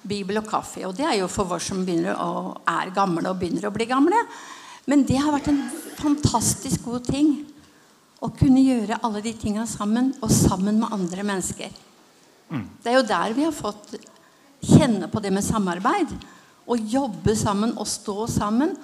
Bibel 0.03 0.41
og 0.41 0.49
kaffe. 0.49 0.83
Og 0.87 0.93
det 0.97 1.07
er 1.07 1.17
jo 1.21 1.31
for 1.31 1.55
oss 1.55 1.69
som 1.71 1.85
begynner 1.85 2.17
å, 2.19 2.53
er 2.67 2.93
gamle 2.95 3.29
og 3.29 3.39
begynner 3.39 3.69
å 3.69 3.73
bli 3.73 3.87
gamle. 3.89 4.19
Men 4.89 5.05
det 5.07 5.21
har 5.21 5.33
vært 5.33 5.49
en 5.53 5.63
fantastisk 5.97 6.89
god 6.89 7.07
ting 7.07 7.35
å 8.23 8.29
kunne 8.31 8.61
gjøre 8.63 9.01
alle 9.03 9.21
de 9.25 9.33
tinga 9.35 9.65
sammen, 9.67 10.13
og 10.23 10.31
sammen 10.31 10.79
med 10.79 10.93
andre 10.95 11.25
mennesker. 11.27 11.69
Det 12.53 12.91
er 12.91 12.95
jo 12.99 13.05
der 13.09 13.33
vi 13.35 13.43
har 13.47 13.55
fått 13.55 13.95
kjenne 14.63 15.09
på 15.11 15.19
det 15.23 15.31
med 15.33 15.43
samarbeid. 15.43 16.11
Å 16.69 16.77
jobbe 16.77 17.33
sammen 17.35 17.73
og 17.81 17.87
stå 17.89 18.27
sammen. 18.31 18.75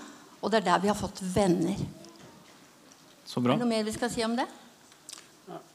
Og 0.41 0.51
det 0.51 0.59
er 0.61 0.65
der 0.71 0.81
vi 0.83 0.89
har 0.91 0.97
fått 0.97 1.21
venner. 1.21 1.77
så 3.29 3.39
bra. 3.43 3.53
Er 3.53 3.57
det 3.59 3.65
noe 3.65 3.69
mer 3.69 3.83
vi 3.85 3.91
skal 3.93 4.09
si 4.09 4.23
om 4.25 4.35
det? 4.35 4.47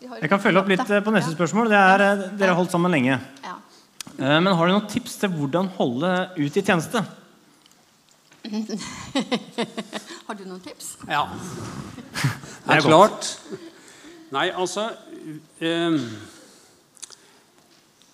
Jeg 0.02 0.28
kan 0.30 0.40
følge 0.42 0.60
opp 0.60 0.68
litt 0.70 0.90
eh, 0.90 1.00
på 1.02 1.12
neste 1.14 1.30
Ja. 1.30 1.36
spørsmål. 1.36 1.68
Det 1.70 1.78
er, 1.78 2.00
eh, 2.02 2.24
dere 2.38 2.48
har 2.50 2.56
holdt 2.58 2.70
sammen 2.74 2.90
lenge. 2.90 3.20
Ja. 3.44 3.54
Eh, 4.18 4.40
Men 4.40 4.54
har 4.54 4.66
du 4.66 4.72
noen 4.72 4.88
tips 4.90 5.16
til 5.18 5.30
hvordan 5.30 5.68
holde 5.78 6.30
ut 6.36 6.56
i 6.56 6.62
tjeneste? 6.62 7.04
Har 10.26 10.36
du 10.36 10.44
noen 10.44 10.60
tips? 10.64 10.94
Ja. 11.08 11.24
Det 12.64 12.72
er 12.72 12.80
er 12.80 12.86
klart. 12.86 13.28
Nei, 14.32 14.48
altså 14.52 14.88
eh, 15.60 15.96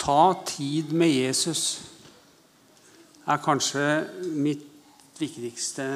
Ta 0.00 0.20
tid 0.46 0.90
med 0.96 1.12
Jesus 1.12 1.82
er 3.30 3.42
kanskje 3.44 3.84
mitt 4.34 4.64
viktigste 5.20 5.86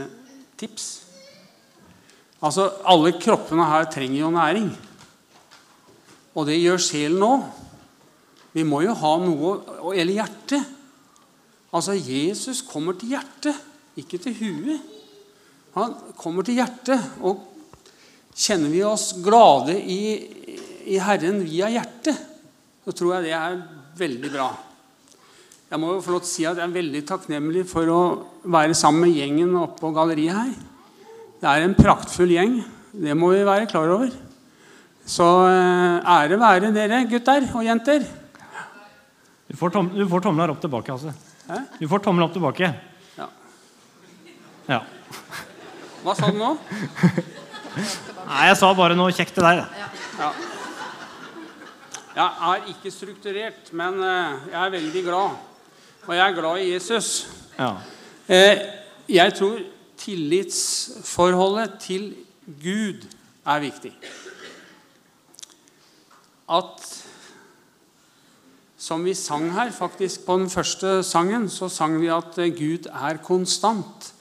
tips. 0.61 0.89
Altså, 2.45 2.69
alle 2.85 3.15
kroppene 3.17 3.65
her 3.67 3.89
trenger 3.91 4.21
jo 4.21 4.31
næring. 4.35 4.69
Og 6.35 6.47
det 6.47 6.61
gjør 6.61 6.83
sjelen 6.83 7.25
òg. 7.25 7.47
Vi 8.55 8.63
må 8.67 8.85
jo 8.85 8.95
ha 8.95 9.13
noe 9.19 9.55
Eller 9.95 10.21
hjertet. 10.21 10.63
Altså, 11.75 11.97
Jesus 11.97 12.63
kommer 12.63 12.95
til 12.99 13.17
hjertet, 13.17 13.57
ikke 14.01 14.21
til 14.23 14.37
huet. 14.39 14.93
Han 15.75 15.95
kommer 16.19 16.47
til 16.47 16.59
hjertet. 16.59 17.01
Og 17.23 17.43
kjenner 18.35 18.73
vi 18.73 18.83
oss 18.87 19.13
glade 19.23 19.77
i, 19.79 20.03
i 20.91 21.01
Herren 21.03 21.43
via 21.47 21.71
hjertet, 21.73 22.19
så 22.85 22.93
tror 22.95 23.17
jeg 23.17 23.31
det 23.31 23.35
er 23.39 23.59
veldig 23.99 24.31
bra. 24.35 24.49
Jeg 25.71 25.81
må 25.81 25.95
jo 25.95 26.03
få 26.05 26.15
lov 26.15 26.23
til 26.23 26.29
å 26.29 26.33
si 26.35 26.45
at 26.47 26.59
jeg 26.61 26.69
er 26.69 26.75
veldig 26.75 27.01
takknemlig 27.09 27.65
for 27.67 27.91
å 27.91 28.01
være 28.53 28.77
sammen 28.79 29.09
med 29.09 29.17
gjengen 29.17 29.55
oppe 29.59 29.81
på 29.81 29.93
galleriet 29.97 30.37
her. 30.37 30.53
Det 31.41 31.51
er 31.51 31.65
en 31.65 31.77
praktfull 31.79 32.35
gjeng. 32.35 32.59
Det 32.95 33.15
må 33.19 33.33
vi 33.33 33.41
være 33.47 33.67
klar 33.71 33.91
over. 33.91 34.13
Så 35.05 35.25
eh, 35.49 36.13
ære 36.15 36.39
være 36.41 36.71
dere 36.73 37.03
gutter 37.11 37.49
og 37.53 37.65
jenter. 37.67 38.05
Du 39.51 39.57
får, 39.59 39.75
tom, 39.75 39.91
du 39.93 40.05
får 40.09 40.25
tomler 40.25 40.53
opp 40.53 40.63
tilbake. 40.63 40.95
altså. 40.95 41.13
Hæ? 41.49 41.59
Du 41.81 41.89
får 41.91 42.05
tommel 42.07 42.25
opp 42.25 42.33
tilbake. 42.37 42.71
Ja. 44.69 44.81
Hva 46.05 46.15
sa 46.17 46.31
du 46.33 46.39
nå? 46.41 46.55
Nei, 48.25 48.43
jeg 48.49 48.57
sa 48.61 48.71
bare 48.77 48.97
noe 48.97 49.13
kjekt 49.13 49.35
til 49.37 49.45
deg. 49.45 49.65
Ja. 50.21 50.31
Jeg 52.15 52.31
er 52.49 52.69
ikke 52.71 52.93
strukturert, 52.95 53.73
men 53.75 53.99
eh, 53.99 54.37
jeg 54.53 54.61
er 54.61 54.75
veldig 54.77 55.03
glad. 55.09 55.35
Og 56.07 56.13
jeg 56.15 56.23
er 56.25 56.37
glad 56.37 56.61
i 56.63 56.71
Jesus. 56.71 57.09
Ja. 57.59 57.73
Eh, 58.29 58.63
Jeg 59.09 59.35
tror 59.37 59.59
tillitsforholdet 60.01 61.75
til 61.83 62.15
Gud 62.63 63.05
er 63.47 63.61
viktig. 63.61 63.93
At 66.49 67.01
Som 68.85 69.05
vi 69.05 69.15
sang 69.17 69.47
her, 69.53 69.71
faktisk 69.73 70.27
på 70.27 70.37
den 70.39 70.51
første 70.51 71.03
sangen, 71.03 71.49
så 71.49 71.69
sang 71.73 72.01
vi 72.01 72.11
at 72.13 72.37
eh, 72.39 72.51
Gud 72.53 72.87
er 72.93 73.17
konstant. 73.25 74.14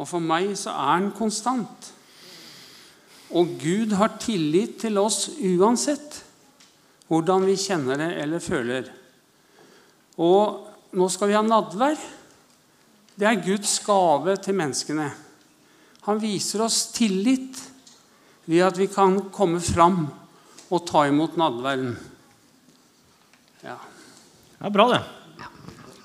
Og 0.00 0.08
for 0.08 0.24
meg 0.24 0.54
så 0.56 0.72
er 0.72 0.94
han 0.94 1.10
konstant. 1.16 1.90
Og 3.36 3.52
Gud 3.60 3.92
har 3.98 4.16
tillit 4.22 4.78
til 4.80 4.98
oss 4.98 5.28
uansett 5.36 6.22
hvordan 7.10 7.44
vi 7.46 7.58
kjenner 7.58 7.98
det 8.00 8.10
eller 8.22 8.42
føler. 8.42 8.88
Og 10.22 10.96
nå 10.96 11.08
skal 11.12 11.30
vi 11.30 11.36
ha 11.36 11.42
nadvær. 11.44 11.98
Det 13.14 13.28
er 13.28 13.42
Guds 13.44 13.76
gave 13.84 14.36
til 14.40 14.56
menneskene. 14.56 15.10
Han 16.06 16.22
viser 16.22 16.64
oss 16.64 16.86
tillit 16.94 17.60
ved 18.48 18.64
at 18.66 18.78
vi 18.80 18.88
kan 18.90 19.18
komme 19.34 19.60
fram 19.62 20.06
og 20.70 20.84
ta 20.88 21.04
imot 21.10 21.36
nadværen. 21.38 21.92
Ja. 23.66 23.76
Det 24.56 24.68
er 24.70 24.74
bra, 24.74 24.86
det. 24.94 25.02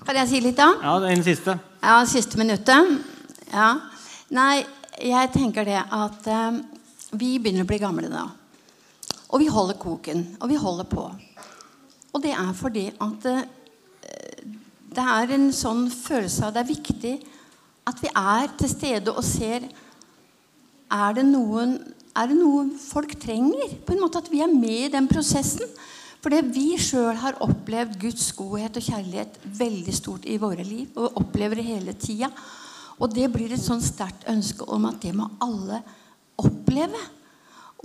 Kan 0.06 0.20
jeg 0.20 0.30
si 0.30 0.42
litt, 0.44 0.58
da? 0.58 0.74
Ja, 0.84 0.98
det 1.02 1.10
er 1.10 1.16
den 1.16 1.26
siste. 1.26 1.58
Ja, 1.82 2.00
siste 2.10 2.38
minuttet. 2.42 3.15
Ja. 3.52 3.70
Nei, 4.34 4.66
jeg 5.02 5.32
tenker 5.34 5.68
det 5.68 5.80
at 5.80 6.28
eh, 6.32 6.60
vi 7.16 7.36
begynner 7.40 7.66
å 7.66 7.70
bli 7.70 7.80
gamle 7.82 8.10
da. 8.12 8.26
Og 9.30 9.42
vi 9.42 9.50
holder 9.52 9.78
koken, 9.82 10.26
og 10.40 10.50
vi 10.52 10.60
holder 10.60 10.88
på. 10.90 11.06
Og 12.16 12.24
det 12.24 12.34
er 12.34 12.52
fordi 12.56 12.88
at 12.90 13.30
eh, 13.32 13.44
det 14.96 15.08
er 15.16 15.36
en 15.36 15.50
sånn 15.54 15.88
følelse 15.92 16.48
av 16.48 16.56
det 16.56 16.64
er 16.64 16.72
viktig 16.72 17.16
at 17.86 18.00
vi 18.02 18.10
er 18.10 18.54
til 18.58 18.72
stede 18.72 19.14
og 19.14 19.26
ser 19.26 19.68
Er 20.96 21.14
det 21.18 21.26
noen 21.28 21.76
er 22.16 22.30
det 22.32 22.38
noe 22.40 22.70
folk 22.80 23.12
trenger? 23.20 23.74
På 23.84 23.92
en 23.94 24.00
måte 24.06 24.22
At 24.22 24.32
vi 24.32 24.40
er 24.44 24.52
med 24.52 24.86
i 24.86 24.92
den 24.94 25.10
prosessen. 25.12 25.68
Fordi 26.24 26.40
vi 26.48 26.78
sjøl 26.82 27.18
har 27.22 27.42
opplevd 27.44 28.00
Guds 28.02 28.32
godhet 28.34 28.80
og 28.80 28.86
kjærlighet 28.86 29.36
veldig 29.60 29.94
stort 29.94 30.24
i 30.26 30.40
våre 30.42 30.64
liv. 30.66 30.88
Og 30.96 31.20
opplever 31.22 31.60
det 31.60 31.68
hele 31.68 31.94
tida. 32.00 32.32
Og 33.00 33.12
det 33.12 33.28
blir 33.34 33.52
et 33.52 33.62
sånn 33.62 33.84
sterkt 33.84 34.28
ønske 34.32 34.68
om 34.72 34.88
at 34.88 35.02
det 35.04 35.12
må 35.16 35.28
alle 35.44 35.82
oppleve. 36.40 37.02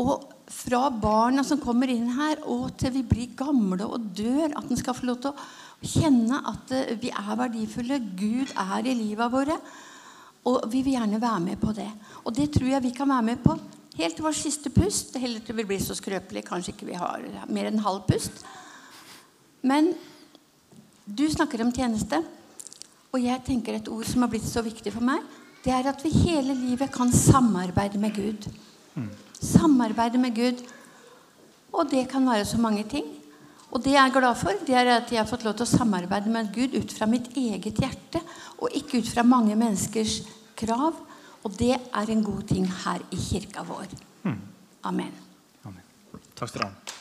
Og 0.01 0.29
fra 0.51 0.87
barna 0.90 1.44
som 1.46 1.61
kommer 1.62 1.90
inn 1.92 2.09
her, 2.16 2.40
og 2.51 2.73
til 2.79 2.94
vi 2.94 3.05
blir 3.07 3.35
gamle 3.38 3.87
og 3.87 4.11
dør, 4.16 4.55
at 4.59 4.70
en 4.70 4.79
skal 4.79 4.96
få 4.96 5.09
lov 5.11 5.20
til 5.23 5.35
å 5.35 5.49
kjenne 5.87 6.40
at 6.51 6.73
eh, 6.75 6.94
vi 7.01 7.12
er 7.14 7.37
verdifulle. 7.38 8.01
Gud 8.18 8.55
er 8.55 8.87
i 8.87 8.96
livet 8.99 9.33
våre. 9.33 9.57
Og 10.49 10.64
vi 10.73 10.81
vil 10.87 10.96
gjerne 10.96 11.20
være 11.20 11.42
med 11.44 11.61
på 11.61 11.75
det. 11.77 11.90
Og 12.25 12.35
det 12.37 12.49
tror 12.55 12.70
jeg 12.73 12.87
vi 12.87 12.94
kan 12.96 13.11
være 13.11 13.29
med 13.33 13.42
på 13.44 13.59
helt 14.01 14.16
til 14.16 14.25
vår 14.25 14.37
siste 14.38 14.73
pust. 14.73 15.14
Heller 15.20 15.44
til 15.44 15.59
vi 15.59 15.66
blir 15.68 15.83
så 15.83 15.96
skrøpelige. 15.99 16.49
Kanskje 16.49 16.75
ikke 16.75 16.88
vi 16.88 16.99
har 16.99 17.27
mer 17.53 17.68
enn 17.68 17.83
halv 17.85 18.07
pust. 18.09 18.44
Men 19.61 19.92
du 21.05 21.27
snakker 21.29 21.61
om 21.64 21.75
tjeneste. 21.75 22.23
Og 23.11 23.23
jeg 23.23 23.42
tenker 23.46 23.77
et 23.77 23.88
ord 23.90 24.07
som 24.07 24.23
har 24.23 24.31
blitt 24.33 24.46
så 24.46 24.62
viktig 24.62 24.92
for 24.94 25.05
meg, 25.05 25.23
det 25.64 25.73
er 25.77 25.90
at 25.90 26.03
vi 26.05 26.12
hele 26.14 26.55
livet 26.57 26.92
kan 26.94 27.11
samarbeide 27.12 27.99
med 28.01 28.14
Gud. 28.16 28.46
Samarbeide 29.40 30.20
med 30.20 30.35
Gud. 30.37 30.62
Og 31.73 31.90
det 31.90 32.07
kan 32.11 32.27
være 32.27 32.44
så 32.49 32.59
mange 32.59 32.85
ting. 32.88 33.05
Og 33.70 33.83
det 33.85 33.92
jeg 33.94 34.03
er 34.03 34.14
glad 34.14 34.35
for, 34.38 34.57
det 34.66 34.75
er 34.75 34.88
at 34.96 35.12
jeg 35.12 35.20
har 35.20 35.29
fått 35.31 35.44
lov 35.46 35.55
til 35.59 35.66
å 35.66 35.70
samarbeide 35.70 36.33
med 36.33 36.51
Gud 36.55 36.75
ut 36.75 36.94
fra 36.94 37.07
mitt 37.07 37.31
eget 37.38 37.79
hjerte, 37.79 38.23
og 38.59 38.75
ikke 38.75 38.99
ut 38.99 39.11
fra 39.11 39.23
mange 39.23 39.55
menneskers 39.59 40.20
krav. 40.59 40.99
Og 41.44 41.55
det 41.59 41.77
er 41.79 42.11
en 42.11 42.25
god 42.25 42.42
ting 42.51 42.66
her 42.85 43.05
i 43.14 43.20
kirka 43.20 43.62
vår. 43.64 43.92
Amen. 44.85 45.12
Amen. 45.64 45.85
Takk 46.35 46.51
skal 46.51 46.64
du 46.64 46.66
ha. 46.66 46.99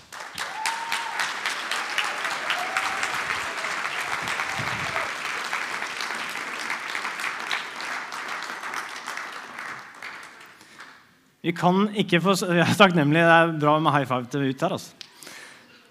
Vi 11.40 11.54
kan 11.56 11.88
ikke 11.96 12.20
få 12.24 12.36
Jeg 12.50 12.66
er 12.68 12.80
takknemlig. 12.80 13.22
Det 13.24 13.36
er 13.38 13.54
bra 13.62 13.78
med 13.80 13.96
high 13.96 14.08
five 14.10 14.28
til 14.32 14.50
ut 14.50 14.66
her. 14.66 14.76
altså. 14.76 14.92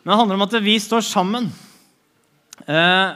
Men 0.02 0.12
det 0.12 0.18
handler 0.20 0.38
om 0.38 0.46
at 0.46 0.58
vi 0.64 0.76
står 0.80 1.00
sammen. 1.04 1.48
Eh, 2.66 3.08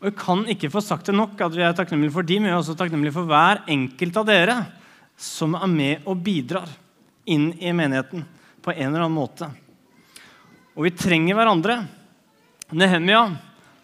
og 0.00 0.06
Vi 0.08 0.16
kan 0.16 0.44
ikke 0.48 0.70
få 0.72 0.80
sagt 0.80 1.06
det 1.06 1.14
nok 1.14 1.40
at 1.40 1.54
vi 1.54 1.62
er 1.62 1.74
takknemlige 1.76 2.14
for 2.14 2.22
dem, 2.22 2.42
men 2.42 2.50
vi 2.50 2.54
er 2.54 2.60
også 2.60 2.76
takknemlige 2.78 3.12
for 3.12 3.28
hver 3.28 3.62
enkelt 3.68 4.16
av 4.16 4.26
dere 4.26 4.56
som 5.20 5.54
er 5.54 5.68
med 5.68 6.06
og 6.08 6.22
bidrar 6.24 6.70
inn 7.28 7.50
i 7.60 7.72
menigheten 7.76 8.24
på 8.64 8.72
en 8.72 8.86
eller 8.88 9.04
annen 9.04 9.18
måte. 9.18 9.50
Og 10.74 10.86
vi 10.86 10.94
trenger 10.96 11.36
hverandre. 11.36 11.82
Nehemia 12.72 13.26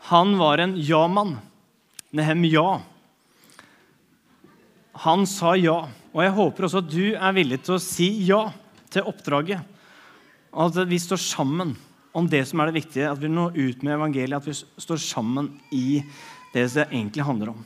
han 0.09 0.37
var 0.39 0.63
en 0.63 0.77
ja-mann. 0.79 1.37
Nehemia. 2.15 2.81
Han 5.07 5.27
sa 5.31 5.55
ja. 5.55 5.79
Og 6.11 6.23
jeg 6.25 6.35
håper 6.35 6.67
også 6.67 6.83
at 6.83 6.91
du 6.91 7.15
er 7.15 7.35
villig 7.37 7.61
til 7.63 7.77
å 7.77 7.83
si 7.83 8.09
ja 8.27 8.43
til 8.91 9.07
oppdraget. 9.07 9.63
At 10.57 10.79
vi 10.89 10.99
står 10.99 11.21
sammen 11.23 11.75
om 12.17 12.27
det 12.33 12.43
som 12.49 12.63
er 12.63 12.71
det 12.71 12.81
viktige, 12.81 13.11
at 13.13 13.21
vi 13.21 13.29
når 13.31 13.55
ut 13.55 13.83
med 13.85 13.95
evangeliet, 13.99 14.39
at 14.39 14.47
vi 14.49 14.83
står 14.83 15.03
sammen 15.05 15.51
i 15.71 16.01
det 16.55 16.65
det 16.73 16.87
egentlig 16.89 17.27
handler 17.27 17.53
om. 17.53 17.65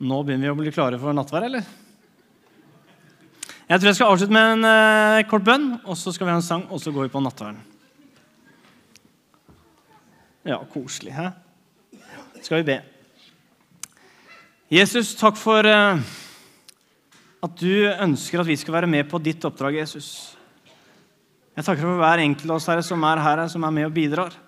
Nå 0.00 0.18
begynner 0.24 0.48
vi 0.48 0.52
å 0.52 0.58
bli 0.58 0.72
klare 0.74 0.98
for 0.98 1.14
nattverd, 1.14 1.46
eller? 1.46 1.68
Jeg 3.70 3.78
tror 3.78 3.88
jeg 3.92 3.98
skal 4.00 4.10
avslutte 4.10 4.34
med 4.34 4.54
en 4.56 4.66
uh, 4.66 5.26
kort 5.30 5.46
bønn, 5.46 5.68
og 5.84 5.94
så 5.94 6.10
skal 6.10 6.26
vi 6.26 6.34
ha 6.34 6.40
en 6.40 6.46
sang, 6.46 6.64
og 6.72 6.82
så 6.82 6.90
går 6.90 7.06
vi 7.06 7.12
på 7.12 7.22
nattverden. 7.22 7.60
Ja, 10.48 10.58
koselig, 10.72 11.14
hæ? 11.14 11.30
Skal 12.40 12.64
vi 12.64 12.72
be. 12.72 12.80
Jesus, 14.70 15.16
takk 15.18 15.34
for 15.34 15.66
eh, 15.66 15.98
at 17.42 17.54
du 17.58 17.72
ønsker 17.90 18.38
at 18.38 18.46
vi 18.46 18.54
skal 18.54 18.76
være 18.76 18.90
med 18.90 19.08
på 19.10 19.18
ditt 19.18 19.42
oppdrag, 19.42 19.80
Jesus. 19.80 20.36
Jeg 21.58 21.66
takker 21.66 21.82
for 21.88 21.98
hver 21.98 22.22
enkelt 22.22 22.52
av 22.52 22.60
oss 22.60 22.68
herre, 22.70 22.84
som 22.86 23.02
er 23.10 23.24
her, 23.24 23.42
som 23.50 23.66
er 23.66 23.74
med 23.74 23.88
og 23.88 23.96
bidrar. 23.98 24.38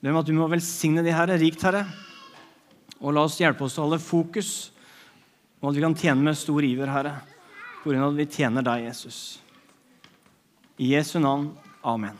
Be 0.00 0.08
om 0.08 0.22
at 0.22 0.30
du 0.30 0.32
må 0.32 0.48
velsigne 0.48 1.04
de 1.04 1.12
herre, 1.12 1.36
rikt, 1.40 1.60
Herre. 1.68 1.84
Og 3.04 3.12
la 3.12 3.28
oss 3.28 3.36
hjelpe 3.36 3.68
oss 3.68 3.76
til 3.76 3.84
å 3.84 3.90
holde 3.90 4.00
fokus, 4.00 4.52
og 5.60 5.68
at 5.68 5.76
vi 5.76 5.84
kan 5.84 6.00
tjene 6.00 6.24
med 6.24 6.40
stor 6.40 6.64
iver, 6.64 6.88
Herre, 6.88 7.18
på 7.82 7.92
at 7.92 8.16
vi 8.16 8.32
tjener 8.32 8.64
deg, 8.64 8.88
Jesus. 8.88 9.24
I 10.80 10.94
Jesu 10.96 11.18
navn. 11.20 11.50
Amen. 11.84 12.16